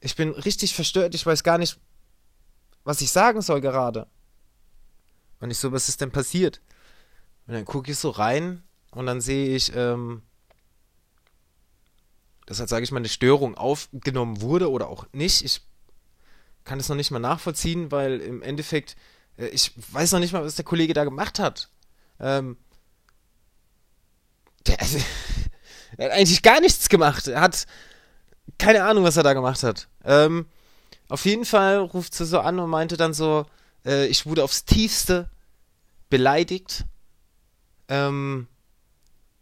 Ich 0.00 0.16
bin 0.16 0.30
richtig 0.30 0.74
verstört. 0.74 1.14
Ich 1.14 1.26
weiß 1.26 1.42
gar 1.42 1.58
nicht, 1.58 1.78
was 2.84 3.00
ich 3.00 3.10
sagen 3.10 3.42
soll 3.42 3.60
gerade. 3.60 4.06
Und 5.40 5.50
ich 5.50 5.58
so, 5.58 5.72
was 5.72 5.88
ist 5.88 6.00
denn 6.00 6.12
passiert? 6.12 6.60
Und 7.46 7.54
dann 7.54 7.64
gucke 7.64 7.90
ich 7.90 7.98
so 7.98 8.10
rein 8.10 8.62
und 8.92 9.06
dann 9.06 9.20
sehe 9.20 9.54
ich, 9.54 9.74
ähm, 9.74 10.22
dass 12.46 12.60
halt, 12.60 12.68
sage 12.68 12.84
ich 12.84 12.92
mal, 12.92 12.98
eine 12.98 13.08
Störung 13.08 13.56
aufgenommen 13.56 14.40
wurde 14.40 14.70
oder 14.70 14.88
auch 14.88 15.06
nicht. 15.12 15.44
Ich 15.44 15.62
kann 16.64 16.80
es 16.80 16.88
noch 16.88 16.96
nicht 16.96 17.10
mal 17.10 17.18
nachvollziehen, 17.18 17.90
weil 17.90 18.20
im 18.20 18.42
Endeffekt, 18.42 18.96
äh, 19.36 19.46
ich 19.48 19.72
weiß 19.92 20.12
noch 20.12 20.20
nicht 20.20 20.32
mal, 20.32 20.44
was 20.44 20.56
der 20.56 20.64
Kollege 20.64 20.94
da 20.94 21.04
gemacht 21.04 21.38
hat. 21.38 21.68
Ähm, 22.18 22.56
der, 24.66 24.80
also, 24.80 24.98
er 25.96 26.06
hat 26.06 26.12
eigentlich 26.12 26.42
gar 26.42 26.60
nichts 26.60 26.88
gemacht. 26.88 27.26
Er 27.26 27.40
hat 27.40 27.66
keine 28.58 28.84
Ahnung, 28.84 29.04
was 29.04 29.16
er 29.16 29.22
da 29.22 29.32
gemacht 29.32 29.62
hat. 29.62 29.88
Ähm, 30.04 30.46
auf 31.08 31.24
jeden 31.24 31.44
Fall 31.44 31.78
ruft 31.78 32.14
sie 32.14 32.26
so 32.26 32.40
an 32.40 32.58
und 32.58 32.70
meinte 32.70 32.96
dann 32.96 33.14
so, 33.14 33.46
äh, 33.84 34.06
ich 34.06 34.26
wurde 34.26 34.44
aufs 34.44 34.64
tiefste 34.64 35.28
beleidigt. 36.08 36.84
Ähm, 37.88 38.48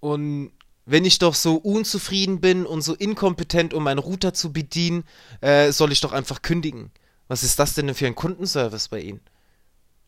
und 0.00 0.52
wenn 0.87 1.04
ich 1.04 1.18
doch 1.18 1.34
so 1.34 1.56
unzufrieden 1.56 2.40
bin 2.40 2.64
und 2.64 2.80
so 2.82 2.94
inkompetent, 2.94 3.75
um 3.75 3.84
meinen 3.84 3.98
Router 3.98 4.32
zu 4.32 4.52
bedienen, 4.52 5.04
äh, 5.40 5.70
soll 5.72 5.92
ich 5.92 6.00
doch 6.00 6.12
einfach 6.12 6.40
kündigen. 6.40 6.90
Was 7.28 7.42
ist 7.42 7.58
das 7.58 7.75
denn 7.75 7.94
für 7.94 8.06
ein 8.06 8.14
Kundenservice 8.14 8.88
bei 8.88 9.00
Ihnen? 9.00 9.20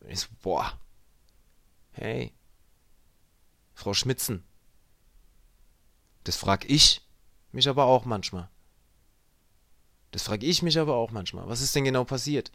Und 0.01 0.11
ich 0.11 0.21
so, 0.21 0.29
boah. 0.43 0.79
Hey. 1.93 2.33
Frau 3.75 3.95
Schmitzen. 3.95 4.43
Das 6.25 6.37
frag 6.37 6.69
ich 6.69 7.03
mich 7.53 7.69
aber 7.69 7.85
auch 7.85 8.05
manchmal. 8.05 8.49
Das 10.11 10.23
frage 10.23 10.47
ich 10.47 10.63
mich 10.63 10.79
aber 10.79 10.97
auch 10.97 11.11
manchmal. 11.11 11.49
Was 11.49 11.61
ist 11.61 11.75
denn 11.75 11.85
genau 11.85 12.05
passiert? 12.05 12.51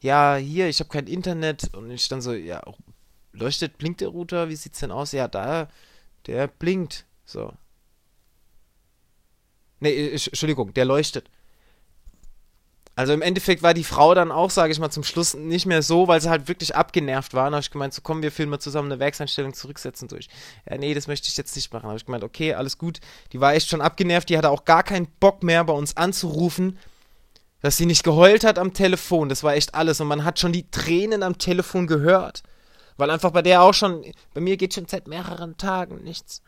Ja, 0.00 0.36
hier, 0.36 0.68
ich 0.68 0.80
habe 0.80 0.90
kein 0.90 1.06
Internet. 1.06 1.74
Und 1.74 1.90
ich 1.90 2.08
dann 2.08 2.22
so, 2.22 2.32
ja, 2.32 2.62
leuchtet, 3.32 3.78
blinkt 3.78 4.00
der 4.00 4.08
Router? 4.08 4.48
Wie 4.48 4.56
sieht's 4.56 4.80
denn 4.80 4.92
aus? 4.92 5.12
Ja, 5.12 5.28
da, 5.28 5.68
der 6.26 6.46
blinkt. 6.46 7.04
So. 7.24 7.52
Nee, 9.80 10.10
Entschuldigung, 10.10 10.72
der 10.74 10.84
leuchtet. 10.84 11.30
Also 12.98 13.12
im 13.12 13.22
Endeffekt 13.22 13.62
war 13.62 13.74
die 13.74 13.84
Frau 13.84 14.12
dann 14.12 14.32
auch, 14.32 14.50
sage 14.50 14.72
ich 14.72 14.80
mal, 14.80 14.90
zum 14.90 15.04
Schluss 15.04 15.34
nicht 15.34 15.66
mehr 15.66 15.82
so, 15.82 16.08
weil 16.08 16.20
sie 16.20 16.30
halt 16.30 16.48
wirklich 16.48 16.74
abgenervt 16.74 17.32
war. 17.32 17.48
Da 17.48 17.54
habe 17.54 17.62
ich 17.62 17.70
gemeint, 17.70 17.94
so 17.94 18.02
komm, 18.02 18.22
wir 18.22 18.32
filmen 18.32 18.50
mal 18.50 18.58
zusammen 18.58 18.90
eine 18.90 18.98
Werkseinstellung 18.98 19.54
zurücksetzen 19.54 20.08
durch. 20.08 20.26
Ja, 20.68 20.78
nee, 20.78 20.94
das 20.94 21.06
möchte 21.06 21.28
ich 21.28 21.36
jetzt 21.36 21.54
nicht 21.54 21.72
machen. 21.72 21.84
Da 21.84 21.90
habe 21.90 21.96
ich 21.98 22.06
gemeint, 22.06 22.24
okay, 22.24 22.54
alles 22.54 22.76
gut. 22.76 22.98
Die 23.32 23.40
war 23.40 23.54
echt 23.54 23.68
schon 23.68 23.82
abgenervt, 23.82 24.28
die 24.28 24.36
hatte 24.36 24.50
auch 24.50 24.64
gar 24.64 24.82
keinen 24.82 25.06
Bock 25.20 25.44
mehr 25.44 25.62
bei 25.62 25.74
uns 25.74 25.96
anzurufen, 25.96 26.76
dass 27.60 27.76
sie 27.76 27.86
nicht 27.86 28.02
geheult 28.02 28.42
hat 28.42 28.58
am 28.58 28.74
Telefon. 28.74 29.28
Das 29.28 29.44
war 29.44 29.54
echt 29.54 29.76
alles. 29.76 30.00
Und 30.00 30.08
man 30.08 30.24
hat 30.24 30.40
schon 30.40 30.52
die 30.52 30.68
Tränen 30.68 31.22
am 31.22 31.38
Telefon 31.38 31.86
gehört. 31.86 32.42
Weil 32.96 33.10
einfach 33.10 33.30
bei 33.30 33.42
der 33.42 33.62
auch 33.62 33.74
schon, 33.74 34.04
bei 34.34 34.40
mir 34.40 34.56
geht 34.56 34.74
schon 34.74 34.88
seit 34.88 35.06
mehreren 35.06 35.56
Tagen 35.56 36.02
nichts. 36.02 36.42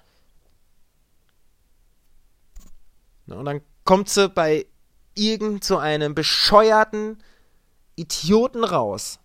Und 3.28 3.44
dann 3.44 3.60
kommt 3.84 4.08
sie 4.08 4.28
bei 4.28 4.66
irgend 5.14 5.64
so 5.64 5.78
einem 5.78 6.14
bescheuerten 6.14 7.22
Idioten 7.96 8.64
raus, 8.64 9.18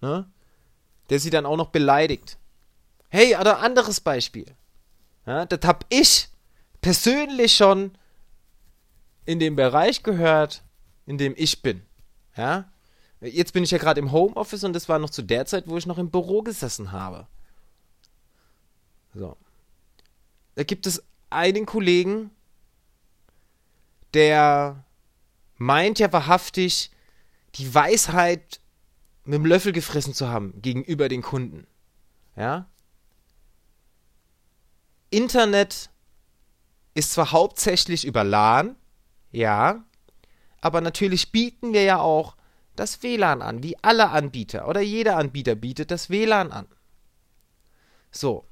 ne? 0.00 0.30
der 1.10 1.20
sie 1.20 1.30
dann 1.30 1.46
auch 1.46 1.56
noch 1.56 1.70
beleidigt. 1.70 2.38
Hey, 3.08 3.36
oder 3.36 3.58
anderes 3.60 4.00
Beispiel. 4.00 4.46
Ja, 5.26 5.44
das 5.44 5.66
hab 5.66 5.84
ich 5.88 6.28
persönlich 6.80 7.54
schon 7.56 7.92
in 9.24 9.38
dem 9.38 9.56
Bereich 9.56 10.02
gehört, 10.02 10.62
in 11.06 11.18
dem 11.18 11.34
ich 11.36 11.62
bin. 11.62 11.82
Ja? 12.36 12.70
Jetzt 13.20 13.52
bin 13.52 13.64
ich 13.64 13.70
ja 13.70 13.78
gerade 13.78 14.00
im 14.00 14.12
Homeoffice 14.12 14.64
und 14.64 14.72
das 14.72 14.88
war 14.88 14.98
noch 14.98 15.10
zu 15.10 15.22
der 15.22 15.44
Zeit, 15.44 15.68
wo 15.68 15.76
ich 15.76 15.86
noch 15.86 15.98
im 15.98 16.10
Büro 16.10 16.42
gesessen 16.42 16.92
habe. 16.92 17.26
So. 19.14 19.36
Da 20.54 20.62
gibt 20.62 20.86
es 20.86 21.02
einen 21.28 21.66
Kollegen, 21.66 22.30
der 24.14 24.84
meint 25.56 25.98
ja 25.98 26.12
wahrhaftig, 26.12 26.90
die 27.56 27.74
Weisheit 27.74 28.60
mit 29.24 29.34
dem 29.34 29.46
Löffel 29.46 29.72
gefressen 29.72 30.14
zu 30.14 30.28
haben 30.28 30.60
gegenüber 30.60 31.08
den 31.08 31.22
Kunden. 31.22 31.66
Ja? 32.36 32.66
Internet 35.10 35.90
ist 36.94 37.12
zwar 37.12 37.32
hauptsächlich 37.32 38.04
über 38.04 38.24
LAN, 38.24 38.76
ja, 39.30 39.84
aber 40.60 40.80
natürlich 40.80 41.32
bieten 41.32 41.72
wir 41.72 41.82
ja 41.82 42.00
auch 42.00 42.36
das 42.76 43.02
WLAN 43.02 43.42
an, 43.42 43.62
wie 43.62 43.76
alle 43.82 44.10
Anbieter 44.10 44.68
oder 44.68 44.80
jeder 44.80 45.16
Anbieter 45.16 45.54
bietet 45.54 45.90
das 45.90 46.10
WLAN 46.10 46.52
an. 46.52 46.66
So. 48.10 48.44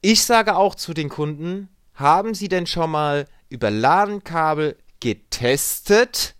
Ich 0.00 0.24
sage 0.24 0.56
auch 0.56 0.74
zu 0.74 0.94
den 0.94 1.08
Kunden, 1.08 1.68
haben 1.98 2.34
Sie 2.34 2.48
denn 2.48 2.66
schon 2.66 2.90
mal 2.90 3.26
über 3.48 3.70
LAN-Kabel 3.70 4.76
getestet. 5.00 6.36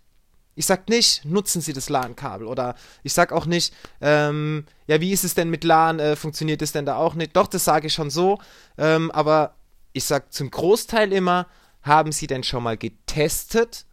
Ich 0.55 0.67
sag 0.67 0.89
nicht, 0.89 1.25
nutzen 1.25 1.61
Sie 1.61 1.73
das 1.73 1.89
LAN-Kabel. 1.89 2.47
Oder 2.47 2.77
ich 3.03 3.13
sag 3.13 3.33
auch 3.33 3.47
nicht, 3.47 3.75
ähm, 4.01 4.67
ja, 4.87 5.01
wie 5.01 5.13
ist 5.13 5.25
es 5.25 5.35
denn 5.35 5.51
mit 5.51 5.65
LAN? 5.65 5.99
Äh, 5.99 6.17
funktioniert 6.17 6.63
es 6.63 6.73
denn 6.73 6.87
da 6.87 6.97
auch 6.97 7.15
nicht? 7.15 7.37
Doch, 7.37 7.49
das 7.49 7.65
sage 7.65 7.89
ich 7.89 7.95
schon 7.95 8.11
so. 8.11 8.39
Ähm, 8.77 9.11
aber 9.11 9.57
ich 9.93 10.05
sag 10.05 10.33
zum 10.33 10.51
Großteil 10.51 11.13
immer, 11.13 11.47
haben 11.83 12.13
Sie 12.13 12.29
denn 12.29 12.45
schon 12.45 12.63
mal 12.63 12.77
getestet, 12.77 13.85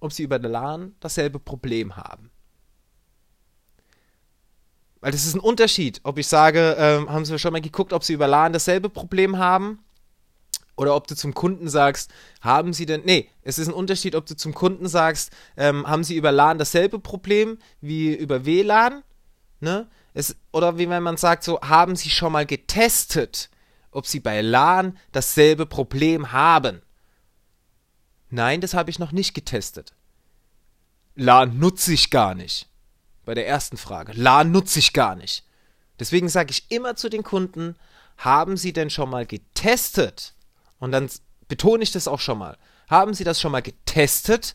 ob 0.00 0.12
Sie 0.12 0.22
über 0.22 0.38
LAN 0.38 0.94
dasselbe 1.00 1.40
Problem 1.40 1.96
haben? 1.96 2.30
Weil 5.00 5.12
das 5.12 5.24
ist 5.24 5.34
ein 5.34 5.40
Unterschied, 5.40 6.00
ob 6.04 6.18
ich 6.18 6.26
sage, 6.26 6.76
ähm, 6.78 7.10
haben 7.10 7.24
Sie 7.24 7.38
schon 7.38 7.52
mal 7.52 7.60
geguckt, 7.60 7.92
ob 7.92 8.04
Sie 8.04 8.12
über 8.12 8.28
LAN 8.28 8.52
dasselbe 8.52 8.88
Problem 8.88 9.38
haben 9.38 9.80
oder 10.78 10.94
ob 10.94 11.08
du 11.08 11.16
zum 11.16 11.34
Kunden 11.34 11.68
sagst, 11.68 12.10
haben 12.40 12.72
sie 12.72 12.86
denn, 12.86 13.02
nee, 13.04 13.28
es 13.42 13.58
ist 13.58 13.66
ein 13.66 13.74
Unterschied, 13.74 14.14
ob 14.14 14.26
du 14.26 14.36
zum 14.36 14.54
Kunden 14.54 14.88
sagst, 14.88 15.32
ähm, 15.56 15.86
haben 15.86 16.04
sie 16.04 16.16
über 16.16 16.30
LAN 16.30 16.58
dasselbe 16.58 17.00
Problem 17.00 17.58
wie 17.80 18.14
über 18.14 18.46
WLAN, 18.46 19.02
ne? 19.60 19.88
Es, 20.14 20.36
oder 20.52 20.78
wie 20.78 20.88
wenn 20.88 21.02
man 21.02 21.16
sagt, 21.16 21.44
so, 21.44 21.60
haben 21.60 21.96
sie 21.96 22.10
schon 22.10 22.32
mal 22.32 22.46
getestet, 22.46 23.50
ob 23.90 24.06
sie 24.06 24.20
bei 24.20 24.40
LAN 24.40 24.96
dasselbe 25.12 25.66
Problem 25.66 26.32
haben? 26.32 26.80
Nein, 28.30 28.60
das 28.60 28.74
habe 28.74 28.90
ich 28.90 28.98
noch 28.98 29.12
nicht 29.12 29.34
getestet. 29.34 29.94
LAN 31.16 31.58
nutze 31.58 31.92
ich 31.92 32.10
gar 32.10 32.34
nicht. 32.34 32.68
Bei 33.24 33.34
der 33.34 33.48
ersten 33.48 33.76
Frage. 33.76 34.12
LAN 34.14 34.52
nutze 34.52 34.78
ich 34.78 34.92
gar 34.92 35.16
nicht. 35.16 35.44
Deswegen 35.98 36.28
sage 36.28 36.52
ich 36.52 36.70
immer 36.70 36.94
zu 36.94 37.08
den 37.08 37.24
Kunden, 37.24 37.74
haben 38.16 38.56
Sie 38.56 38.72
denn 38.72 38.90
schon 38.90 39.10
mal 39.10 39.26
getestet, 39.26 40.34
und 40.78 40.92
dann 40.92 41.08
betone 41.48 41.82
ich 41.82 41.92
das 41.92 42.08
auch 42.08 42.20
schon 42.20 42.38
mal. 42.38 42.56
Haben 42.88 43.14
Sie 43.14 43.24
das 43.24 43.40
schon 43.40 43.52
mal 43.52 43.62
getestet, 43.62 44.54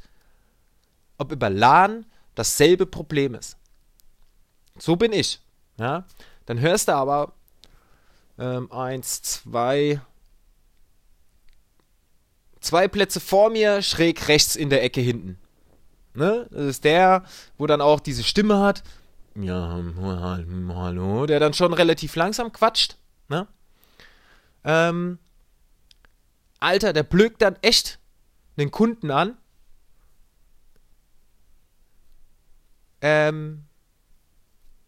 ob 1.17 1.31
über 1.31 1.49
LAN 1.49 2.05
dasselbe 2.35 2.85
Problem 2.85 3.35
ist? 3.35 3.57
So 4.77 4.95
bin 4.95 5.13
ich. 5.13 5.39
Ja? 5.77 6.05
Dann 6.45 6.59
hörst 6.59 6.87
du 6.87 6.93
aber 6.93 7.33
ähm, 8.37 8.71
eins, 8.71 9.21
zwei, 9.21 10.01
zwei 12.59 12.87
Plätze 12.87 13.19
vor 13.19 13.49
mir, 13.49 13.81
schräg 13.81 14.27
rechts 14.27 14.55
in 14.55 14.69
der 14.69 14.83
Ecke 14.83 15.01
hinten. 15.01 15.37
Ne? 16.15 16.47
Das 16.51 16.65
ist 16.65 16.83
der, 16.83 17.23
wo 17.57 17.67
dann 17.67 17.81
auch 17.81 17.99
diese 17.99 18.23
Stimme 18.23 18.59
hat. 18.59 18.83
Ja, 19.35 19.81
hallo, 20.69 21.25
der 21.25 21.39
dann 21.39 21.53
schon 21.53 21.73
relativ 21.73 22.15
langsam 22.15 22.51
quatscht. 22.51 22.97
Ne? 23.29 23.47
Ähm, 24.63 25.17
Alter, 26.63 26.93
der 26.93 27.03
blökt 27.03 27.41
dann 27.41 27.57
echt 27.61 27.99
den 28.57 28.71
Kunden 28.71 29.11
an. 29.11 29.37
Ähm, 33.01 33.65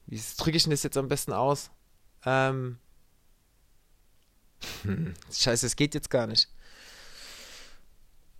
wie 0.05 0.21
drücke 0.37 0.55
ich 0.55 0.63
denn 0.63 0.71
das 0.71 0.83
jetzt 0.83 0.97
am 0.97 1.09
besten 1.09 1.33
aus? 1.33 1.71
Ähm, 2.25 2.79
hm, 4.83 5.13
scheiße, 5.31 5.65
es 5.65 5.75
geht 5.75 5.93
jetzt 5.93 6.09
gar 6.09 6.27
nicht. 6.27 6.49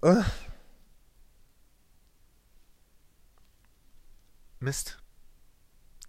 Uh. 0.01 0.23
Mist. 4.59 4.97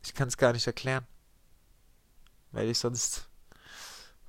Ich 0.05 0.15
kann 0.15 0.29
es 0.29 0.37
gar 0.37 0.53
nicht 0.53 0.67
erklären. 0.67 1.07
Weil 2.53 2.69
ich 2.69 2.79
sonst 2.79 3.29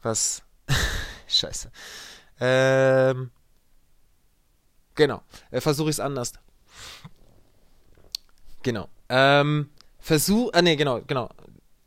was. 0.01 0.41
Scheiße. 1.27 1.71
Ähm. 2.39 3.31
Genau. 4.95 5.21
Äh, 5.51 5.61
Versuche 5.61 5.89
ich 5.89 5.95
es 5.95 5.99
anders. 5.99 6.33
Genau. 8.63 8.89
Ähm. 9.09 9.69
Versuch. 9.99 10.51
Ah, 10.53 10.61
nee, 10.61 10.75
genau, 10.75 11.01
genau. 11.05 11.29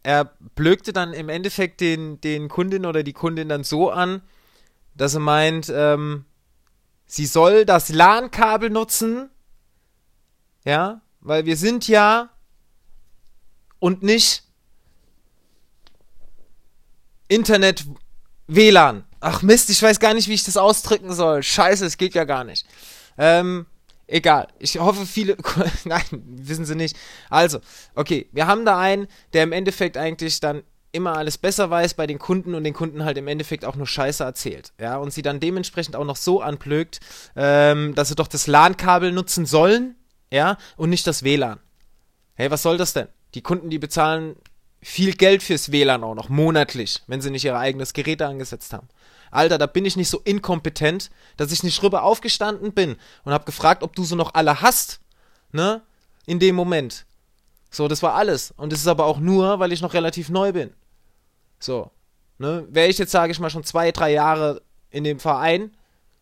Er 0.02 0.24
blökte 0.54 0.92
dann 0.92 1.12
im 1.12 1.28
Endeffekt 1.28 1.80
den, 1.80 2.20
den 2.20 2.48
Kundin 2.48 2.86
oder 2.86 3.02
die 3.02 3.12
Kundin 3.12 3.48
dann 3.48 3.64
so 3.64 3.90
an, 3.90 4.22
dass 4.94 5.14
er 5.14 5.20
meint, 5.20 5.70
ähm, 5.74 6.24
sie 7.06 7.26
soll 7.26 7.64
das 7.64 7.90
LAN-Kabel 7.90 8.70
nutzen. 8.70 9.30
Ja, 10.64 11.00
weil 11.20 11.46
wir 11.46 11.56
sind 11.56 11.88
ja 11.88 12.30
und 13.78 14.02
nicht 14.02 14.44
Internet 17.28 17.86
WLAN. 18.46 19.04
Ach 19.20 19.42
Mist, 19.42 19.70
ich 19.70 19.82
weiß 19.82 20.00
gar 20.00 20.14
nicht, 20.14 20.28
wie 20.28 20.34
ich 20.34 20.44
das 20.44 20.56
ausdrücken 20.56 21.12
soll. 21.12 21.42
Scheiße, 21.42 21.84
es 21.84 21.98
geht 21.98 22.14
ja 22.14 22.24
gar 22.24 22.44
nicht. 22.44 22.66
Ähm, 23.18 23.66
egal. 24.06 24.48
Ich 24.58 24.78
hoffe, 24.78 25.04
viele. 25.06 25.36
Nein, 25.84 26.02
wissen 26.10 26.64
sie 26.64 26.74
nicht. 26.74 26.96
Also, 27.28 27.60
okay, 27.94 28.28
wir 28.32 28.46
haben 28.46 28.64
da 28.64 28.78
einen, 28.78 29.08
der 29.34 29.44
im 29.44 29.52
Endeffekt 29.52 29.96
eigentlich 29.96 30.40
dann 30.40 30.62
immer 30.92 31.16
alles 31.16 31.38
besser 31.38 31.70
weiß 31.70 31.94
bei 31.94 32.06
den 32.06 32.18
Kunden 32.18 32.54
und 32.54 32.64
den 32.64 32.74
Kunden 32.74 33.04
halt 33.04 33.16
im 33.18 33.28
Endeffekt 33.28 33.64
auch 33.64 33.76
nur 33.76 33.86
Scheiße 33.86 34.24
erzählt. 34.24 34.72
Ja, 34.80 34.96
und 34.96 35.12
sie 35.12 35.22
dann 35.22 35.38
dementsprechend 35.40 35.96
auch 35.96 36.04
noch 36.04 36.16
so 36.16 36.40
anplögt, 36.40 37.00
ähm, 37.36 37.94
dass 37.94 38.08
sie 38.08 38.14
doch 38.14 38.26
das 38.26 38.46
LAN-Kabel 38.46 39.12
nutzen 39.12 39.46
sollen, 39.46 39.94
ja, 40.32 40.56
und 40.76 40.90
nicht 40.90 41.06
das 41.06 41.22
WLAN. 41.22 41.60
Hey, 42.34 42.50
was 42.50 42.62
soll 42.62 42.76
das 42.76 42.92
denn? 42.92 43.08
Die 43.34 43.42
Kunden, 43.42 43.70
die 43.70 43.78
bezahlen 43.78 44.36
viel 44.82 45.14
Geld 45.14 45.42
fürs 45.42 45.70
WLAN 45.70 46.02
auch 46.02 46.14
noch, 46.14 46.28
monatlich, 46.28 47.02
wenn 47.06 47.20
sie 47.20 47.30
nicht 47.30 47.44
ihr 47.44 47.56
eigenes 47.56 47.92
Gerät 47.92 48.22
angesetzt 48.22 48.72
haben. 48.72 48.88
Alter, 49.30 49.58
da 49.58 49.66
bin 49.66 49.84
ich 49.84 49.96
nicht 49.96 50.08
so 50.08 50.20
inkompetent, 50.24 51.10
dass 51.36 51.52
ich 51.52 51.62
nicht 51.62 51.82
rüber 51.82 52.02
aufgestanden 52.02 52.72
bin 52.72 52.96
und 53.24 53.32
hab 53.32 53.46
gefragt, 53.46 53.82
ob 53.82 53.94
du 53.94 54.04
so 54.04 54.16
noch 54.16 54.34
alle 54.34 54.60
hast, 54.60 55.00
ne? 55.52 55.82
In 56.26 56.38
dem 56.38 56.54
Moment. 56.54 57.06
So, 57.70 57.88
das 57.88 58.02
war 58.02 58.14
alles. 58.14 58.52
Und 58.56 58.72
das 58.72 58.80
ist 58.80 58.88
aber 58.88 59.06
auch 59.06 59.18
nur, 59.18 59.58
weil 59.58 59.72
ich 59.72 59.80
noch 59.80 59.94
relativ 59.94 60.28
neu 60.28 60.52
bin. 60.52 60.72
So, 61.58 61.90
ne? 62.38 62.66
Wäre 62.70 62.88
ich 62.88 62.98
jetzt, 62.98 63.12
sage 63.12 63.32
ich 63.32 63.38
mal, 63.38 63.50
schon 63.50 63.64
zwei, 63.64 63.92
drei 63.92 64.12
Jahre 64.12 64.62
in 64.90 65.04
dem 65.04 65.20
Verein, 65.20 65.76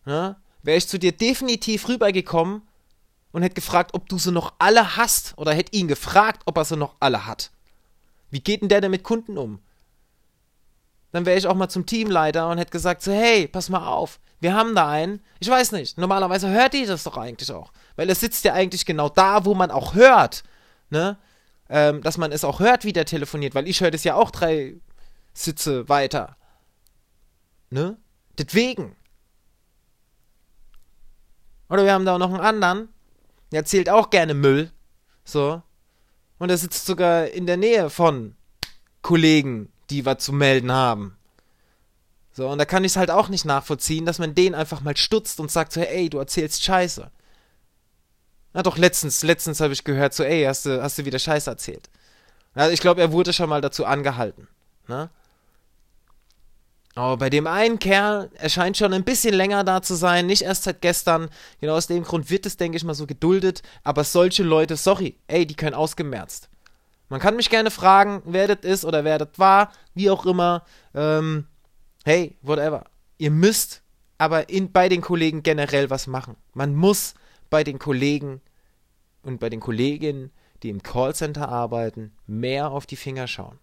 ne? 0.04 0.36
Wäre 0.62 0.76
ich 0.76 0.88
zu 0.88 0.98
dir 0.98 1.12
definitiv 1.12 1.88
rübergekommen 1.88 2.62
und 3.32 3.42
hätte 3.42 3.54
gefragt, 3.54 3.94
ob 3.94 4.08
du 4.08 4.18
sie 4.18 4.32
noch 4.32 4.54
alle 4.58 4.96
hast. 4.96 5.34
Oder 5.38 5.54
hätte 5.54 5.76
ihn 5.76 5.88
gefragt, 5.88 6.42
ob 6.46 6.56
er 6.58 6.64
sie 6.64 6.76
noch 6.76 6.96
alle 7.00 7.26
hat. 7.26 7.52
Wie 8.30 8.40
geht 8.40 8.60
denn 8.60 8.68
der 8.68 8.80
denn 8.80 8.90
mit 8.90 9.04
Kunden 9.04 9.38
um? 9.38 9.60
Dann 11.12 11.24
wäre 11.24 11.38
ich 11.38 11.46
auch 11.46 11.54
mal 11.54 11.68
zum 11.68 11.86
Teamleiter 11.86 12.48
und 12.50 12.58
hätte 12.58 12.70
gesagt 12.70 13.02
so, 13.02 13.12
hey, 13.12 13.48
pass 13.48 13.70
mal 13.70 13.86
auf, 13.86 14.20
wir 14.40 14.54
haben 14.54 14.74
da 14.74 14.88
einen. 14.88 15.20
Ich 15.40 15.48
weiß 15.48 15.72
nicht, 15.72 15.98
normalerweise 15.98 16.48
hört 16.50 16.74
die 16.74 16.86
das 16.86 17.04
doch 17.04 17.16
eigentlich 17.16 17.50
auch. 17.50 17.72
Weil 17.96 18.10
es 18.10 18.20
sitzt 18.20 18.44
ja 18.44 18.52
eigentlich 18.52 18.84
genau 18.84 19.08
da, 19.08 19.44
wo 19.44 19.54
man 19.54 19.70
auch 19.70 19.94
hört, 19.94 20.44
ne? 20.90 21.18
Ähm, 21.70 22.02
dass 22.02 22.16
man 22.16 22.32
es 22.32 22.44
auch 22.44 22.60
hört, 22.60 22.84
wie 22.84 22.94
der 22.94 23.04
telefoniert, 23.04 23.54
weil 23.54 23.68
ich 23.68 23.82
höre 23.82 23.90
das 23.90 24.04
ja 24.04 24.14
auch 24.14 24.30
drei 24.30 24.76
Sitze 25.34 25.88
weiter. 25.88 26.36
Ne? 27.70 27.98
Deswegen. 28.38 28.96
Oder 31.68 31.84
wir 31.84 31.92
haben 31.92 32.06
da 32.06 32.14
auch 32.14 32.18
noch 32.18 32.32
einen 32.32 32.40
anderen, 32.40 32.88
der 33.52 33.60
erzählt 33.60 33.90
auch 33.90 34.08
gerne 34.08 34.32
Müll. 34.32 34.72
So. 35.24 35.62
Und 36.38 36.50
er 36.50 36.56
sitzt 36.56 36.86
sogar 36.86 37.26
in 37.26 37.46
der 37.46 37.58
Nähe 37.58 37.90
von 37.90 38.34
Kollegen, 39.02 39.70
die 39.90 40.04
was 40.04 40.18
zu 40.18 40.32
melden 40.32 40.72
haben. 40.72 41.16
So, 42.32 42.48
und 42.48 42.58
da 42.58 42.64
kann 42.64 42.84
ich 42.84 42.92
es 42.92 42.96
halt 42.96 43.10
auch 43.10 43.28
nicht 43.28 43.44
nachvollziehen, 43.44 44.06
dass 44.06 44.18
man 44.18 44.34
den 44.34 44.54
einfach 44.54 44.80
mal 44.80 44.96
stutzt 44.96 45.40
und 45.40 45.50
sagt 45.50 45.72
so, 45.72 45.80
ey, 45.80 46.08
du 46.08 46.18
erzählst 46.18 46.62
Scheiße. 46.62 47.10
Na 48.52 48.62
doch, 48.62 48.78
letztens, 48.78 49.22
letztens 49.22 49.60
habe 49.60 49.72
ich 49.72 49.84
gehört 49.84 50.14
so, 50.14 50.22
ey, 50.22 50.44
hast 50.44 50.66
du, 50.66 50.82
hast 50.82 50.98
du 50.98 51.04
wieder 51.04 51.18
Scheiße 51.18 51.50
erzählt. 51.50 51.90
Also 52.54 52.72
ich 52.72 52.80
glaube, 52.80 53.00
er 53.00 53.12
wurde 53.12 53.32
schon 53.32 53.48
mal 53.48 53.60
dazu 53.60 53.84
angehalten. 53.84 54.48
Ne? 54.86 55.10
Aber 56.94 57.16
bei 57.16 57.30
dem 57.30 57.46
einen 57.46 57.78
Kerl, 57.78 58.30
er 58.34 58.48
scheint 58.48 58.76
schon 58.76 58.92
ein 58.92 59.04
bisschen 59.04 59.32
länger 59.32 59.62
da 59.62 59.82
zu 59.82 59.94
sein, 59.94 60.26
nicht 60.26 60.42
erst 60.42 60.64
seit 60.64 60.80
gestern. 60.80 61.30
Genau 61.60 61.74
aus 61.74 61.86
dem 61.86 62.02
Grund 62.02 62.30
wird 62.30 62.46
es, 62.46 62.56
denke 62.56 62.76
ich 62.76 62.84
mal, 62.84 62.94
so 62.94 63.06
geduldet. 63.06 63.62
Aber 63.84 64.02
solche 64.02 64.42
Leute, 64.42 64.76
sorry, 64.76 65.16
ey, 65.28 65.46
die 65.46 65.54
können 65.54 65.74
ausgemerzt. 65.74 66.48
Man 67.08 67.20
kann 67.20 67.36
mich 67.36 67.50
gerne 67.50 67.70
fragen, 67.70 68.22
wer 68.24 68.54
das 68.54 68.70
ist 68.70 68.84
oder 68.84 69.04
wer 69.04 69.18
das 69.18 69.38
war, 69.38 69.72
wie 69.94 70.10
auch 70.10 70.26
immer. 70.26 70.64
Ähm, 70.94 71.46
hey, 72.04 72.36
whatever. 72.42 72.84
Ihr 73.16 73.30
müsst 73.30 73.82
aber 74.18 74.48
in, 74.50 74.72
bei 74.72 74.88
den 74.88 75.00
Kollegen 75.00 75.42
generell 75.42 75.90
was 75.90 76.06
machen. 76.06 76.36
Man 76.52 76.74
muss 76.74 77.14
bei 77.50 77.64
den 77.64 77.78
Kollegen 77.78 78.40
und 79.22 79.40
bei 79.40 79.48
den 79.48 79.60
Kolleginnen, 79.60 80.30
die 80.62 80.70
im 80.70 80.82
Callcenter 80.82 81.48
arbeiten, 81.48 82.12
mehr 82.26 82.70
auf 82.70 82.84
die 82.84 82.96
Finger 82.96 83.26
schauen. 83.26 83.58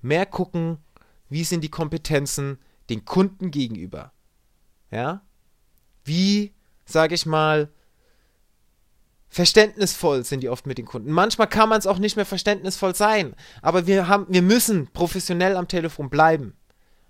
Mehr 0.00 0.26
gucken, 0.26 0.78
wie 1.28 1.44
sind 1.44 1.62
die 1.62 1.70
Kompetenzen 1.70 2.58
den 2.90 3.04
Kunden 3.04 3.50
gegenüber? 3.50 4.12
Ja? 4.90 5.22
Wie, 6.04 6.54
sage 6.84 7.14
ich 7.14 7.26
mal, 7.26 7.70
verständnisvoll 9.34 10.24
sind 10.24 10.44
die 10.44 10.48
oft 10.48 10.64
mit 10.64 10.78
den 10.78 10.86
Kunden. 10.86 11.10
Manchmal 11.10 11.48
kann 11.48 11.68
man 11.68 11.80
es 11.80 11.88
auch 11.88 11.98
nicht 11.98 12.14
mehr 12.14 12.24
verständnisvoll 12.24 12.94
sein, 12.94 13.34
aber 13.62 13.88
wir 13.88 14.06
haben, 14.06 14.26
wir 14.28 14.42
müssen 14.42 14.86
professionell 14.92 15.56
am 15.56 15.66
Telefon 15.66 16.08
bleiben. 16.08 16.54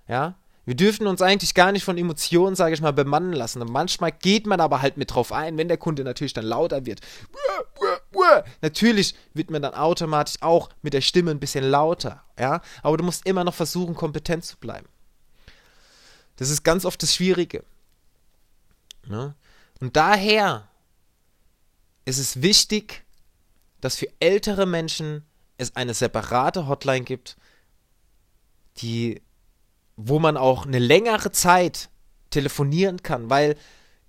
Ja? 0.08 0.34
Wir 0.64 0.74
dürfen 0.74 1.06
uns 1.06 1.20
eigentlich 1.20 1.52
gar 1.52 1.70
nicht 1.70 1.84
von 1.84 1.98
Emotionen, 1.98 2.56
sage 2.56 2.72
ich 2.72 2.80
mal, 2.80 2.94
bemannen 2.94 3.34
lassen. 3.34 3.60
Und 3.60 3.70
manchmal 3.70 4.10
geht 4.10 4.46
man 4.46 4.58
aber 4.60 4.80
halt 4.80 4.96
mit 4.96 5.14
drauf 5.14 5.32
ein, 5.32 5.58
wenn 5.58 5.68
der 5.68 5.76
Kunde 5.76 6.02
natürlich 6.02 6.32
dann 6.32 6.46
lauter 6.46 6.86
wird. 6.86 7.00
Natürlich 8.62 9.14
wird 9.34 9.50
man 9.50 9.60
dann 9.60 9.74
automatisch 9.74 10.36
auch 10.40 10.70
mit 10.80 10.94
der 10.94 11.02
Stimme 11.02 11.30
ein 11.30 11.40
bisschen 11.40 11.64
lauter, 11.64 12.24
ja. 12.38 12.62
Aber 12.82 12.96
du 12.96 13.04
musst 13.04 13.26
immer 13.26 13.44
noch 13.44 13.52
versuchen, 13.52 13.94
kompetent 13.94 14.46
zu 14.46 14.56
bleiben. 14.56 14.86
Das 16.36 16.48
ist 16.48 16.64
ganz 16.64 16.86
oft 16.86 17.02
das 17.02 17.14
Schwierige. 17.14 17.64
Ne? 19.06 19.34
Und 19.80 19.94
daher 19.94 20.68
ist 22.04 22.18
es 22.18 22.42
wichtig, 22.42 23.04
dass 23.80 23.96
für 23.96 24.08
ältere 24.20 24.66
Menschen 24.66 25.24
es 25.58 25.76
eine 25.76 25.94
separate 25.94 26.66
Hotline 26.66 27.04
gibt, 27.04 27.36
die 28.78 29.22
wo 29.96 30.18
man 30.18 30.36
auch 30.36 30.66
eine 30.66 30.78
längere 30.78 31.30
Zeit 31.30 31.88
telefonieren 32.30 33.02
kann, 33.02 33.30
weil 33.30 33.56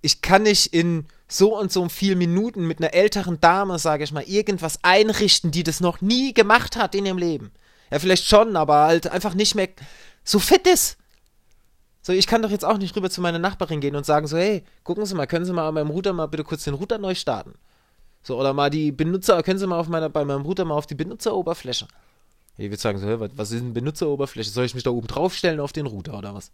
ich 0.02 0.22
kann 0.22 0.44
nicht 0.44 0.74
in 0.74 1.06
so 1.28 1.58
und 1.58 1.72
so 1.72 1.88
vielen 1.90 2.18
Minuten 2.18 2.68
mit 2.68 2.80
einer 2.80 2.94
älteren 2.94 3.40
Dame, 3.40 3.80
sage 3.80 4.04
ich 4.04 4.12
mal, 4.12 4.24
irgendwas 4.24 4.80
einrichten, 4.84 5.52
die 5.52 5.64
das 5.64 5.80
noch 5.80 6.02
nie 6.02 6.34
gemacht 6.34 6.76
hat 6.76 6.96
in 6.96 7.06
ihrem 7.06 7.18
Leben. 7.18 7.52
Ja, 7.92 8.00
vielleicht 8.00 8.26
schon, 8.28 8.56
aber 8.56 8.86
halt 8.86 9.08
einfach 9.08 9.34
nicht 9.34 9.56
mehr 9.56 9.70
so 10.24 10.40
fit 10.40 10.68
ist. 10.68 10.98
So, 12.02 12.14
ich 12.14 12.28
kann 12.28 12.44
doch 12.44 12.52
jetzt 12.52 12.66
auch 12.66 12.78
nicht 12.78 12.96
rüber 12.96 13.10
zu 13.10 13.22
meiner 13.22 13.40
Nachbarin 13.40 13.82
gehen 13.82 13.96
und 13.96 14.06
sagen 14.06 14.28
so, 14.28 14.38
hey, 14.38 14.64
gucken 14.84 15.06
Sie 15.06 15.16
mal, 15.16 15.26
können 15.26 15.46
Sie 15.46 15.54
mal 15.54 15.68
an 15.68 15.74
meinem 15.74 15.90
Router 15.90 16.14
mal 16.14 16.28
bitte 16.28 16.44
kurz 16.44 16.64
den 16.64 16.76
Router 16.76 17.00
neu 17.00 17.16
starten? 17.16 17.56
So, 18.26 18.40
oder 18.40 18.54
mal 18.54 18.72
die 18.72 18.92
Benutzer, 18.92 19.44
können 19.44 19.60
Sie 19.60 19.68
mal 19.68 19.78
auf 19.78 19.88
meiner, 19.88 20.10
bei 20.10 20.26
meinem 20.26 20.42
Router 20.42 20.66
mal 20.66 20.74
auf 20.74 20.88
die 20.88 20.96
Benutzeroberfläche. 20.96 21.88
Ich 22.58 22.72
würde 22.72 22.82
sagen, 22.82 22.98
so, 22.98 23.30
was 23.36 23.52
ist 23.52 23.62
eine 23.62 23.70
Benutzeroberfläche? 23.70 24.50
Soll 24.50 24.66
ich 24.66 24.74
mich 24.74 24.84
da 24.84 24.90
oben 24.90 25.06
draufstellen 25.06 25.60
auf 25.60 25.74
den 25.74 25.86
Router 25.86 26.18
oder 26.18 26.34
was? 26.34 26.52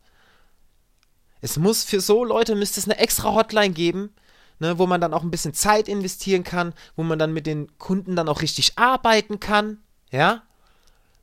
Es 1.40 1.58
muss 1.58 1.86
für 1.86 2.02
so 2.02 2.26
Leute 2.26 2.56
müsste 2.56 2.82
es 2.82 2.90
eine 2.90 3.00
extra 3.00 3.34
Hotline 3.34 3.74
geben, 3.74 4.14
ne, 4.60 4.78
wo 4.80 4.86
man 4.86 5.00
dann 5.00 5.14
auch 5.14 5.24
ein 5.24 5.32
bisschen 5.32 5.54
Zeit 5.54 5.88
investieren 5.88 6.44
kann, 6.44 6.74
wo 6.98 7.04
man 7.04 7.18
dann 7.18 7.32
mit 7.32 7.48
den 7.48 7.78
Kunden 7.78 8.18
dann 8.18 8.28
auch 8.28 8.42
richtig 8.42 8.78
arbeiten 8.78 9.40
kann, 9.40 9.78
ja? 10.12 10.44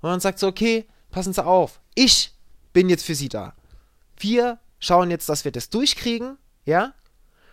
Und 0.00 0.11
man 0.11 0.20
sagt 0.20 0.38
so, 0.38 0.46
okay, 0.46 0.87
passen 1.11 1.34
Sie 1.34 1.44
auf, 1.44 1.78
ich 1.94 2.32
bin 2.72 2.88
jetzt 2.88 3.04
für 3.04 3.14
Sie 3.14 3.28
da. 3.28 3.52
Wir 4.16 4.58
schauen 4.78 5.11
jetzt, 5.11 5.28
dass 5.28 5.44
wir 5.44 5.52
das 5.52 5.68
durchkriegen, 5.68 6.38
ja? 6.64 6.94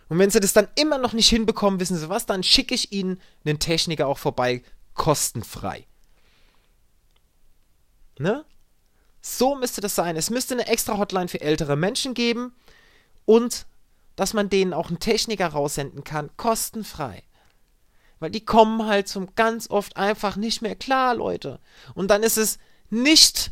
Und 0.08 0.18
wenn 0.18 0.30
Sie 0.30 0.40
das 0.40 0.52
dann 0.52 0.68
immer 0.76 0.98
noch 0.98 1.12
nicht 1.12 1.28
hinbekommen, 1.28 1.80
wissen 1.80 1.96
Sie 1.96 2.08
was, 2.08 2.26
dann 2.26 2.42
schicke 2.42 2.74
ich 2.74 2.92
Ihnen 2.92 3.20
einen 3.44 3.58
Techniker 3.58 4.06
auch 4.06 4.18
vorbei, 4.18 4.62
kostenfrei. 4.94 5.86
Ne? 8.18 8.44
So 9.20 9.56
müsste 9.56 9.80
das 9.80 9.94
sein. 9.94 10.16
Es 10.16 10.30
müsste 10.30 10.54
eine 10.54 10.68
extra 10.68 10.98
Hotline 10.98 11.28
für 11.28 11.40
ältere 11.40 11.76
Menschen 11.76 12.14
geben 12.14 12.54
und 13.24 13.66
dass 14.14 14.32
man 14.32 14.48
denen 14.48 14.72
auch 14.72 14.88
einen 14.88 15.00
Techniker 15.00 15.48
raussenden 15.48 16.04
kann, 16.04 16.30
kostenfrei. 16.36 17.22
Weil 18.18 18.30
die 18.30 18.44
kommen 18.44 18.86
halt 18.86 19.08
zum 19.08 19.34
ganz 19.34 19.68
oft 19.68 19.96
einfach 19.96 20.36
nicht 20.36 20.62
mehr 20.62 20.74
klar, 20.74 21.14
Leute. 21.14 21.60
Und 21.94 22.10
dann 22.10 22.22
ist 22.22 22.38
es 22.38 22.58
nicht 22.88 23.50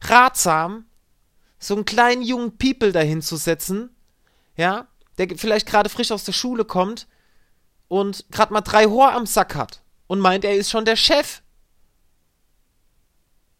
ratsam, 0.00 0.86
so 1.58 1.74
einen 1.74 1.84
kleinen 1.84 2.22
jungen 2.22 2.56
People 2.56 2.92
dahin 2.92 3.20
zu 3.20 3.36
setzen, 3.36 3.94
ja, 4.56 4.88
der 5.18 5.28
vielleicht 5.36 5.66
gerade 5.66 5.88
frisch 5.88 6.12
aus 6.12 6.24
der 6.24 6.32
Schule 6.32 6.64
kommt 6.64 7.06
und 7.88 8.24
gerade 8.30 8.52
mal 8.52 8.60
drei 8.60 8.86
Rohr 8.86 9.12
am 9.12 9.26
Sack 9.26 9.54
hat 9.54 9.82
und 10.06 10.20
meint, 10.20 10.44
er 10.44 10.54
ist 10.54 10.70
schon 10.70 10.84
der 10.84 10.96
Chef. 10.96 11.42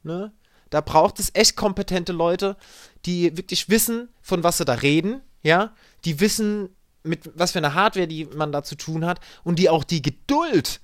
Ne? 0.02 0.32
Da 0.70 0.80
braucht 0.80 1.18
es 1.20 1.30
echt 1.34 1.56
kompetente 1.56 2.12
Leute, 2.12 2.56
die 3.04 3.36
wirklich 3.36 3.68
wissen, 3.68 4.08
von 4.20 4.42
was 4.42 4.58
sie 4.58 4.64
da 4.64 4.74
reden, 4.74 5.20
ja, 5.42 5.74
die 6.04 6.20
wissen, 6.20 6.70
mit 7.02 7.30
was 7.38 7.52
für 7.52 7.58
eine 7.58 7.74
Hardware 7.74 8.08
die 8.08 8.24
man 8.26 8.50
da 8.50 8.62
zu 8.64 8.74
tun 8.74 9.04
hat 9.04 9.20
und 9.44 9.58
die 9.58 9.70
auch 9.70 9.84
die 9.84 10.02
Geduld 10.02 10.80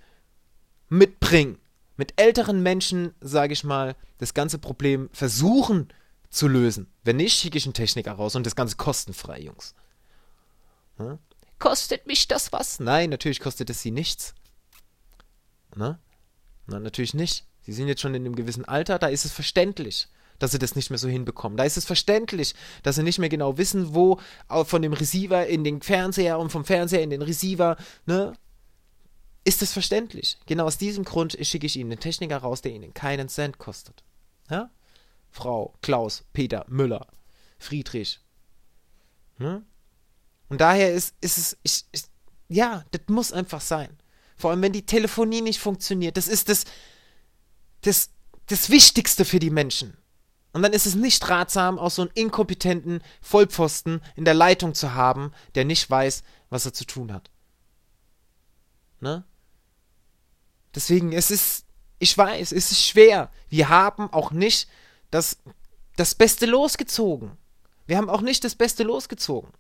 mitbringen, 0.89 1.59
mit 1.97 2.21
älteren 2.21 2.63
Menschen, 2.63 3.15
sage 3.21 3.53
ich 3.53 3.65
mal, 3.65 3.97
das 4.19 4.35
ganze 4.35 4.59
Problem 4.59 5.11
versuchen 5.13 5.89
zu 6.31 6.49
lösen. 6.49 6.91
Wenn 7.05 7.17
nicht, 7.17 7.39
schicke 7.39 7.59
ich 7.59 7.67
einen 7.67 7.75
Techniker 7.75 8.13
raus 8.13 8.35
und 8.37 8.47
das 8.47 8.57
Ganze 8.57 8.77
kostenfrei, 8.77 9.41
Jungs. 9.41 9.75
Hm? 11.11 11.19
Kostet 11.59 12.07
mich 12.07 12.27
das 12.27 12.53
was? 12.53 12.81
Nein, 12.81 13.11
natürlich 13.11 13.41
kostet 13.41 13.71
es 13.71 13.83
sie 13.83 13.93
nichts. 13.93 14.35
Ne? 15.77 15.99
Na, 16.67 16.81
natürlich 16.81 17.15
nicht. 17.15 17.47
Sie 17.63 17.73
sind 17.73 17.89
jetzt 17.89 18.01
schon 18.01 18.15
in 18.15 18.25
einem 18.25 18.35
gewissen 18.35 18.65
Alter, 18.65 18.99
da 18.99 19.07
ist 19.07 19.25
es 19.25 19.33
verständlich, 19.33 20.09
dass 20.39 20.51
sie 20.51 20.59
das 20.59 20.75
nicht 20.75 20.91
mehr 20.91 20.99
so 20.99 21.09
hinbekommen. 21.09 21.57
Da 21.57 21.63
ist 21.65 21.77
es 21.77 21.85
verständlich, 21.85 22.55
dass 22.83 22.97
sie 22.97 23.05
nicht 23.05 23.21
mehr 23.21 23.29
genau 23.29 23.59
wissen, 23.59 23.95
wo 23.95 24.19
von 24.65 24.83
dem 24.83 24.93
Receiver 24.93 25.47
in 25.47 25.63
den 25.63 25.81
Fernseher 25.81 26.41
und 26.41 26.51
vom 26.51 26.65
Fernseher 26.65 27.03
in 27.03 27.11
den 27.11 27.23
Receiver, 27.23 27.77
ne? 28.07 28.33
Ist 29.45 29.63
es 29.63 29.73
verständlich. 29.73 30.39
Genau 30.47 30.67
aus 30.67 30.79
diesem 30.79 31.05
Grund 31.05 31.37
schicke 31.43 31.67
ich 31.67 31.77
Ihnen 31.77 31.91
einen 31.91 32.01
Techniker 32.01 32.39
raus, 32.39 32.63
der 32.63 32.73
Ihnen 32.73 32.95
keinen 32.95 33.29
Cent 33.29 33.59
kostet. 33.59 34.05
Ja? 34.49 34.71
Frau, 35.31 35.75
Klaus, 35.83 36.25
Peter, 36.33 36.65
Müller, 36.69 37.09
Friedrich. 37.59 38.21
Ne? 39.39 39.65
Und 40.53 40.61
daher 40.61 40.93
ist, 40.93 41.15
ist 41.23 41.39
es, 41.39 41.57
ich, 41.63 41.87
ich, 41.93 42.03
ja, 42.49 42.85
das 42.91 43.01
muss 43.07 43.33
einfach 43.33 43.63
sein. 43.63 43.89
Vor 44.37 44.51
allem, 44.51 44.61
wenn 44.61 44.75
die 44.75 44.85
Telefonie 44.85 45.41
nicht 45.41 45.59
funktioniert. 45.59 46.19
Das 46.19 46.29
ist 46.29 46.51
das, 46.51 46.67
das, 47.81 48.11
das 48.49 48.69
Wichtigste 48.69 49.25
für 49.25 49.39
die 49.39 49.49
Menschen. 49.49 49.97
Und 50.53 50.61
dann 50.61 50.75
ist 50.75 50.85
es 50.85 50.95
nicht 50.95 51.27
ratsam, 51.31 51.79
auch 51.79 51.91
so 51.91 52.03
einen 52.03 52.11
inkompetenten 52.13 53.03
Vollpfosten 53.23 54.03
in 54.15 54.27
der 54.27 54.35
Leitung 54.35 54.75
zu 54.75 54.93
haben, 54.93 55.33
der 55.55 55.65
nicht 55.65 55.89
weiß, 55.89 56.23
was 56.51 56.67
er 56.67 56.75
zu 56.75 56.85
tun 56.85 57.15
hat. 57.15 57.31
Ne? 59.01 59.25
Deswegen, 60.75 61.15
es 61.15 61.31
ist, 61.31 61.65
ich 61.99 62.19
weiß, 62.19 62.53
es 62.53 62.73
ist 62.73 62.87
schwer. 62.87 63.33
Wir 63.49 63.71
haben 63.71 64.13
auch 64.13 64.33
nicht 64.33 64.69
das, 65.11 65.39
das 65.97 66.15
Beste 66.15 66.45
losgezogen. 66.45 67.39
Wir 67.87 67.97
haben 67.97 68.11
auch 68.11 68.21
nicht 68.21 68.45
das 68.45 68.55
Beste 68.55 68.83
losgezogen 68.83 69.51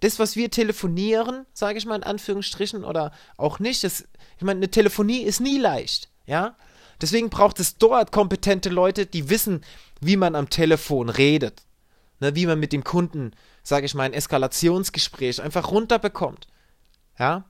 das, 0.00 0.18
was 0.18 0.36
wir 0.36 0.50
telefonieren, 0.50 1.46
sage 1.52 1.78
ich 1.78 1.86
mal 1.86 1.96
in 1.96 2.02
Anführungsstrichen, 2.04 2.84
oder 2.84 3.12
auch 3.36 3.58
nicht, 3.58 3.84
das, 3.84 4.06
ich 4.36 4.42
meine, 4.42 4.58
eine 4.58 4.70
Telefonie 4.70 5.22
ist 5.22 5.40
nie 5.40 5.58
leicht, 5.58 6.08
ja. 6.26 6.56
Deswegen 7.00 7.30
braucht 7.30 7.60
es 7.60 7.78
dort 7.78 8.10
kompetente 8.10 8.70
Leute, 8.70 9.06
die 9.06 9.30
wissen, 9.30 9.64
wie 10.00 10.16
man 10.16 10.34
am 10.34 10.50
Telefon 10.50 11.08
redet, 11.08 11.62
ne, 12.20 12.34
wie 12.34 12.46
man 12.46 12.58
mit 12.58 12.72
dem 12.72 12.84
Kunden, 12.84 13.32
sage 13.62 13.86
ich 13.86 13.94
mal, 13.94 14.04
ein 14.04 14.12
Eskalationsgespräch 14.12 15.40
einfach 15.42 15.70
runterbekommt, 15.70 16.46
ja. 17.18 17.44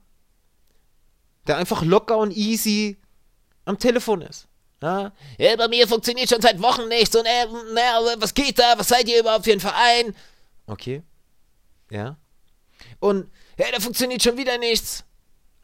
Der 1.47 1.57
einfach 1.57 1.83
locker 1.83 2.17
und 2.17 2.35
easy 2.35 2.97
am 3.65 3.79
Telefon 3.79 4.21
ist. 4.21 4.47
Ja, 4.81 5.11
ja 5.37 5.55
bei 5.55 5.67
mir 5.67 5.87
funktioniert 5.87 6.29
schon 6.29 6.41
seit 6.41 6.61
Wochen 6.61 6.87
nichts 6.87 7.15
und 7.15 7.25
äh, 7.25 7.45
na, 7.73 7.99
was 8.17 8.33
geht 8.33 8.59
da? 8.59 8.73
Was 8.77 8.89
seid 8.89 9.07
ihr 9.07 9.19
überhaupt 9.19 9.45
für 9.45 9.51
ein 9.51 9.59
Verein? 9.59 10.15
Okay. 10.67 11.03
Ja. 11.89 12.17
Und, 12.99 13.29
hey, 13.57 13.71
da 13.71 13.79
funktioniert 13.79 14.23
schon 14.23 14.37
wieder 14.37 14.57
nichts. 14.57 15.03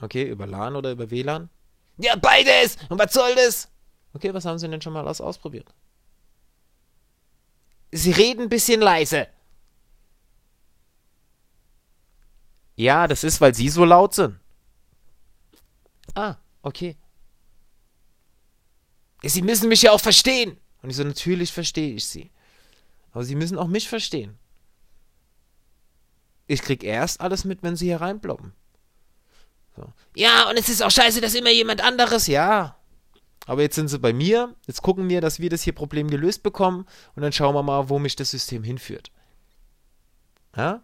Okay, 0.02 0.24
über 0.24 0.46
LAN 0.46 0.76
oder 0.76 0.92
über 0.92 1.10
WLAN? 1.10 1.50
Ja, 1.98 2.16
beides! 2.16 2.78
Und 2.90 3.00
was 3.00 3.14
soll 3.14 3.34
das? 3.36 3.70
Okay, 4.14 4.34
was 4.34 4.46
haben 4.46 4.58
Sie 4.58 4.68
denn 4.68 4.82
schon 4.82 4.94
mal 4.94 5.08
aus 5.08 5.22
ausprobiert? 5.22 5.74
Sie 7.92 8.12
reden 8.12 8.44
ein 8.44 8.50
bisschen 8.50 8.82
leise. 8.82 9.28
Ja, 12.76 13.08
das 13.08 13.24
ist, 13.24 13.40
weil 13.40 13.56
Sie 13.56 13.70
so 13.70 13.86
laut 13.86 14.14
sind. 14.14 14.38
Ah, 16.14 16.36
okay. 16.62 16.98
Sie 19.24 19.42
müssen 19.42 19.70
mich 19.70 19.82
ja 19.82 19.92
auch 19.92 20.02
verstehen. 20.02 20.58
Und 20.82 20.90
ich 20.90 20.98
so, 20.98 21.04
natürlich 21.04 21.52
verstehe 21.52 21.96
ich 21.96 22.06
Sie. 22.06 22.32
Aber 23.12 23.24
Sie 23.24 23.36
müssen 23.36 23.58
auch 23.58 23.68
mich 23.68 23.88
verstehen. 23.88 24.38
Ich 26.48 26.62
krieg 26.62 26.84
erst 26.84 27.22
alles 27.22 27.46
mit, 27.46 27.64
wenn 27.64 27.76
sie 27.76 27.86
hier 27.86 28.02
reinploppen. 28.02 28.54
So. 29.76 29.92
Ja, 30.16 30.50
und 30.50 30.58
es 30.58 30.70
ist 30.70 30.84
auch 30.84 30.92
scheiße, 30.92 31.22
dass 31.22 31.36
immer 31.36 31.52
jemand 31.52 31.84
anderes. 31.84 32.28
Ja. 32.28 32.78
Aber 33.48 33.62
jetzt 33.62 33.76
sind 33.76 33.90
sie 33.90 34.00
bei 34.00 34.14
mir. 34.14 34.56
Jetzt 34.66 34.82
gucken 34.82 35.10
wir, 35.10 35.22
dass 35.22 35.40
wir 35.40 35.50
das 35.50 35.64
hier 35.64 35.74
Problem 35.74 36.10
gelöst 36.10 36.44
bekommen. 36.44 36.86
Und 37.16 37.22
dann 37.22 37.32
schauen 37.32 37.54
wir 37.54 37.64
mal, 37.64 37.90
wo 37.90 38.00
mich 38.00 38.16
das 38.16 38.32
System 38.32 38.64
hinführt. 38.64 39.12
Ja? 40.56 40.82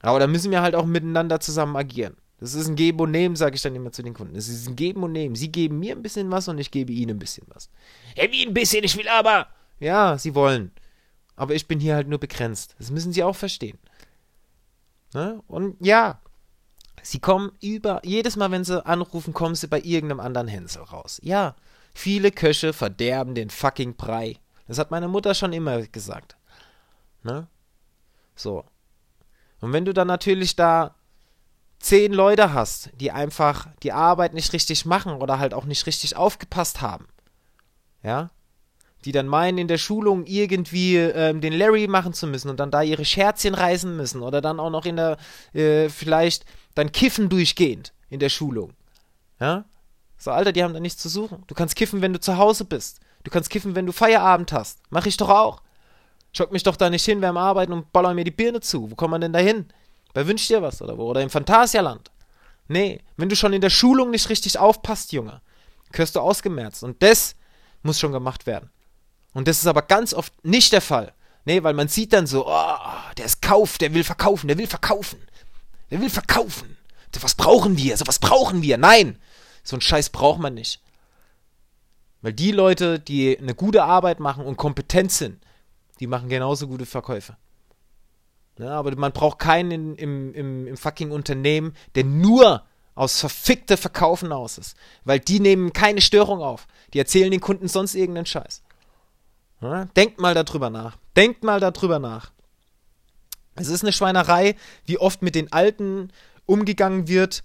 Aber 0.00 0.18
da 0.18 0.26
müssen 0.26 0.50
wir 0.50 0.62
halt 0.62 0.74
auch 0.74 0.86
miteinander 0.86 1.40
zusammen 1.40 1.76
agieren. 1.76 2.16
Das 2.40 2.54
ist 2.54 2.66
ein 2.66 2.74
Geben 2.74 2.98
und 3.00 3.12
Nehmen, 3.12 3.36
sage 3.36 3.54
ich 3.54 3.62
dann 3.62 3.76
immer 3.76 3.92
zu 3.92 4.02
den 4.02 4.14
Kunden. 4.14 4.34
Das 4.34 4.48
ist 4.48 4.66
ein 4.68 4.74
Geben 4.74 5.04
und 5.04 5.12
Nehmen. 5.12 5.36
Sie 5.36 5.52
geben 5.52 5.78
mir 5.78 5.94
ein 5.94 6.02
bisschen 6.02 6.30
was 6.32 6.48
und 6.48 6.58
ich 6.58 6.72
gebe 6.72 6.92
ihnen 6.92 7.12
ein 7.12 7.18
bisschen 7.20 7.46
was. 7.48 7.70
Hey, 8.16 8.32
wie 8.32 8.44
ein 8.44 8.52
bisschen? 8.52 8.82
Ich 8.82 8.96
will 8.96 9.08
aber. 9.08 9.46
Ja, 9.78 10.18
sie 10.18 10.34
wollen. 10.34 10.72
Aber 11.36 11.54
ich 11.54 11.68
bin 11.68 11.78
hier 11.78 11.94
halt 11.94 12.08
nur 12.08 12.18
begrenzt. 12.18 12.74
Das 12.78 12.90
müssen 12.90 13.12
sie 13.12 13.22
auch 13.22 13.36
verstehen. 13.36 13.78
Ne? 15.14 15.42
Und 15.46 15.76
ja, 15.80 16.20
sie 17.02 17.20
kommen 17.20 17.52
über, 17.60 18.00
jedes 18.04 18.36
Mal, 18.36 18.50
wenn 18.50 18.64
sie 18.64 18.84
anrufen, 18.84 19.34
kommen 19.34 19.54
sie 19.54 19.68
bei 19.68 19.80
irgendeinem 19.80 20.20
anderen 20.20 20.48
Hänsel 20.48 20.82
raus. 20.82 21.20
Ja, 21.22 21.54
viele 21.94 22.30
Köche 22.30 22.72
verderben 22.72 23.34
den 23.34 23.50
fucking 23.50 23.96
Brei. 23.96 24.36
Das 24.66 24.78
hat 24.78 24.90
meine 24.90 25.08
Mutter 25.08 25.34
schon 25.34 25.52
immer 25.52 25.82
gesagt. 25.82 26.36
Ne? 27.22 27.46
So. 28.34 28.64
Und 29.60 29.72
wenn 29.72 29.84
du 29.84 29.92
dann 29.92 30.08
natürlich 30.08 30.56
da 30.56 30.94
zehn 31.78 32.12
Leute 32.12 32.52
hast, 32.52 32.90
die 33.00 33.10
einfach 33.10 33.68
die 33.82 33.92
Arbeit 33.92 34.34
nicht 34.34 34.52
richtig 34.52 34.86
machen 34.86 35.14
oder 35.14 35.38
halt 35.38 35.52
auch 35.52 35.64
nicht 35.64 35.86
richtig 35.86 36.16
aufgepasst 36.16 36.80
haben, 36.80 37.06
ja, 38.02 38.30
die 39.04 39.12
dann 39.12 39.26
meinen, 39.26 39.58
in 39.58 39.68
der 39.68 39.78
Schulung 39.78 40.24
irgendwie 40.26 40.96
ähm, 40.96 41.40
den 41.40 41.52
Larry 41.52 41.86
machen 41.88 42.12
zu 42.12 42.26
müssen 42.26 42.48
und 42.48 42.60
dann 42.60 42.70
da 42.70 42.82
ihre 42.82 43.04
Scherzchen 43.04 43.54
reißen 43.54 43.96
müssen 43.96 44.22
oder 44.22 44.40
dann 44.40 44.60
auch 44.60 44.70
noch 44.70 44.84
in 44.84 44.96
der, 44.96 45.16
äh, 45.54 45.88
vielleicht 45.88 46.44
dann 46.74 46.92
kiffen 46.92 47.28
durchgehend 47.28 47.92
in 48.10 48.20
der 48.20 48.28
Schulung. 48.28 48.72
Ja? 49.40 49.64
So, 50.18 50.30
Alter, 50.30 50.52
die 50.52 50.62
haben 50.62 50.74
da 50.74 50.80
nichts 50.80 51.02
zu 51.02 51.08
suchen. 51.08 51.42
Du 51.48 51.54
kannst 51.54 51.74
kiffen, 51.74 52.00
wenn 52.00 52.12
du 52.12 52.20
zu 52.20 52.36
Hause 52.36 52.64
bist. 52.64 53.00
Du 53.24 53.30
kannst 53.30 53.50
kiffen, 53.50 53.74
wenn 53.74 53.86
du 53.86 53.92
Feierabend 53.92 54.52
hast. 54.52 54.80
Mach 54.90 55.06
ich 55.06 55.16
doch 55.16 55.28
auch. 55.28 55.62
Schock 56.32 56.52
mich 56.52 56.62
doch 56.62 56.76
da 56.76 56.90
nicht 56.90 57.04
hin 57.04 57.20
beim 57.20 57.36
Arbeiten 57.36 57.72
und 57.72 57.92
baller 57.92 58.14
mir 58.14 58.24
die 58.24 58.30
Birne 58.30 58.60
zu. 58.60 58.90
Wo 58.90 58.94
kommt 58.94 59.10
man 59.10 59.20
denn 59.20 59.32
da 59.32 59.40
hin? 59.40 59.66
Bei 60.14 60.26
Wünsch 60.26 60.46
dir 60.46 60.62
was 60.62 60.80
oder 60.80 60.96
wo? 60.96 61.04
Oder 61.10 61.22
im 61.22 61.30
Phantasialand? 61.30 62.10
Nee, 62.68 63.00
wenn 63.16 63.28
du 63.28 63.36
schon 63.36 63.52
in 63.52 63.60
der 63.60 63.70
Schulung 63.70 64.10
nicht 64.10 64.28
richtig 64.28 64.58
aufpasst, 64.58 65.12
Junge, 65.12 65.40
gehörst 65.90 66.16
du 66.16 66.20
ausgemerzt. 66.20 66.84
Und 66.84 67.02
das 67.02 67.34
muss 67.82 67.98
schon 67.98 68.12
gemacht 68.12 68.46
werden. 68.46 68.70
Und 69.32 69.48
das 69.48 69.58
ist 69.58 69.66
aber 69.66 69.82
ganz 69.82 70.14
oft 70.14 70.32
nicht 70.44 70.72
der 70.72 70.80
Fall. 70.80 71.12
Nee, 71.44 71.62
weil 71.62 71.74
man 71.74 71.88
sieht 71.88 72.12
dann 72.12 72.26
so, 72.26 72.46
oh, 72.46 72.76
der 73.16 73.24
ist 73.24 73.42
Kauf, 73.42 73.78
der 73.78 73.94
will 73.94 74.04
verkaufen, 74.04 74.48
der 74.48 74.58
will 74.58 74.66
verkaufen. 74.66 75.18
Der 75.90 76.00
will 76.00 76.10
verkaufen. 76.10 76.76
Was 77.20 77.34
brauchen 77.34 77.76
wir? 77.76 77.96
So 77.96 78.06
was 78.06 78.18
brauchen 78.18 78.62
wir. 78.62 78.78
Nein, 78.78 79.18
so 79.62 79.76
einen 79.76 79.82
Scheiß 79.82 80.10
braucht 80.10 80.40
man 80.40 80.54
nicht. 80.54 80.80
Weil 82.22 82.32
die 82.32 82.52
Leute, 82.52 82.98
die 82.98 83.38
eine 83.38 83.54
gute 83.54 83.84
Arbeit 83.84 84.20
machen 84.20 84.44
und 84.44 84.56
kompetent 84.56 85.12
sind, 85.12 85.44
die 86.00 86.06
machen 86.06 86.28
genauso 86.28 86.68
gute 86.68 86.86
Verkäufe. 86.86 87.36
Ja, 88.58 88.70
aber 88.70 88.94
man 88.96 89.12
braucht 89.12 89.38
keinen 89.38 89.96
im, 89.96 90.34
im, 90.34 90.66
im 90.66 90.76
fucking 90.76 91.10
Unternehmen, 91.10 91.74
der 91.94 92.04
nur 92.04 92.64
aus 92.94 93.20
verfickte 93.20 93.76
Verkaufen 93.76 94.32
aus 94.32 94.58
ist. 94.58 94.76
Weil 95.04 95.20
die 95.20 95.40
nehmen 95.40 95.72
keine 95.72 96.00
Störung 96.00 96.40
auf. 96.40 96.66
Die 96.92 96.98
erzählen 96.98 97.30
den 97.30 97.40
Kunden 97.40 97.68
sonst 97.68 97.94
irgendeinen 97.94 98.26
Scheiß. 98.26 98.62
Ja, 99.62 99.84
denkt 99.96 100.20
mal 100.20 100.34
darüber 100.34 100.70
nach. 100.70 100.96
Denkt 101.16 101.44
mal 101.44 101.60
darüber 101.60 101.98
nach. 101.98 102.32
Es 103.54 103.68
ist 103.68 103.82
eine 103.82 103.92
Schweinerei, 103.92 104.56
wie 104.86 104.98
oft 104.98 105.22
mit 105.22 105.34
den 105.34 105.52
Alten 105.52 106.10
umgegangen 106.46 107.06
wird. 107.06 107.44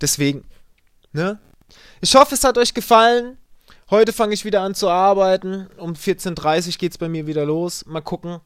Deswegen. 0.00 0.44
Ne? 1.12 1.38
Ich 2.00 2.14
hoffe, 2.14 2.34
es 2.34 2.44
hat 2.44 2.56
euch 2.56 2.72
gefallen. 2.72 3.36
Heute 3.90 4.12
fange 4.12 4.34
ich 4.34 4.44
wieder 4.44 4.60
an 4.60 4.74
zu 4.74 4.88
arbeiten. 4.88 5.66
Um 5.78 5.94
14.30 5.94 6.66
Uhr 6.66 6.72
geht 6.78 6.92
es 6.92 6.98
bei 6.98 7.08
mir 7.08 7.26
wieder 7.26 7.46
los. 7.46 7.86
Mal 7.86 8.02
gucken. 8.02 8.40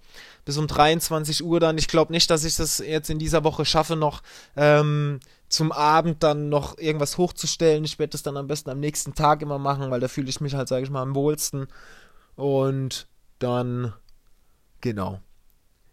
Bis 0.44 0.56
um 0.56 0.66
23 0.66 1.44
Uhr 1.44 1.60
dann. 1.60 1.78
Ich 1.78 1.88
glaube 1.88 2.12
nicht, 2.12 2.30
dass 2.30 2.44
ich 2.44 2.56
das 2.56 2.78
jetzt 2.78 3.10
in 3.10 3.18
dieser 3.18 3.42
Woche 3.44 3.64
schaffe, 3.64 3.96
noch 3.96 4.22
ähm, 4.56 5.20
zum 5.48 5.72
Abend 5.72 6.22
dann 6.22 6.48
noch 6.48 6.78
irgendwas 6.78 7.18
hochzustellen. 7.18 7.84
Ich 7.84 7.98
werde 7.98 8.12
das 8.12 8.22
dann 8.22 8.36
am 8.36 8.46
besten 8.46 8.70
am 8.70 8.80
nächsten 8.80 9.14
Tag 9.14 9.42
immer 9.42 9.58
machen, 9.58 9.90
weil 9.90 10.00
da 10.00 10.08
fühle 10.08 10.30
ich 10.30 10.40
mich 10.40 10.54
halt, 10.54 10.68
sage 10.68 10.84
ich 10.84 10.90
mal, 10.90 11.02
am 11.02 11.14
wohlsten. 11.14 11.66
Und 12.36 13.08
dann, 13.38 13.92
genau. 14.80 15.20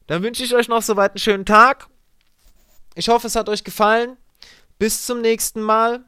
Dann 0.07 0.23
wünsche 0.23 0.43
ich 0.43 0.55
euch 0.55 0.67
noch 0.67 0.81
soweit 0.81 1.11
einen 1.11 1.19
schönen 1.19 1.45
Tag. 1.45 1.87
Ich 2.95 3.09
hoffe, 3.09 3.27
es 3.27 3.35
hat 3.35 3.49
euch 3.49 3.63
gefallen. 3.63 4.17
Bis 4.77 5.05
zum 5.05 5.21
nächsten 5.21 5.61
Mal. 5.61 6.05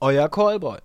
Euer 0.00 0.28
Callboy. 0.28 0.78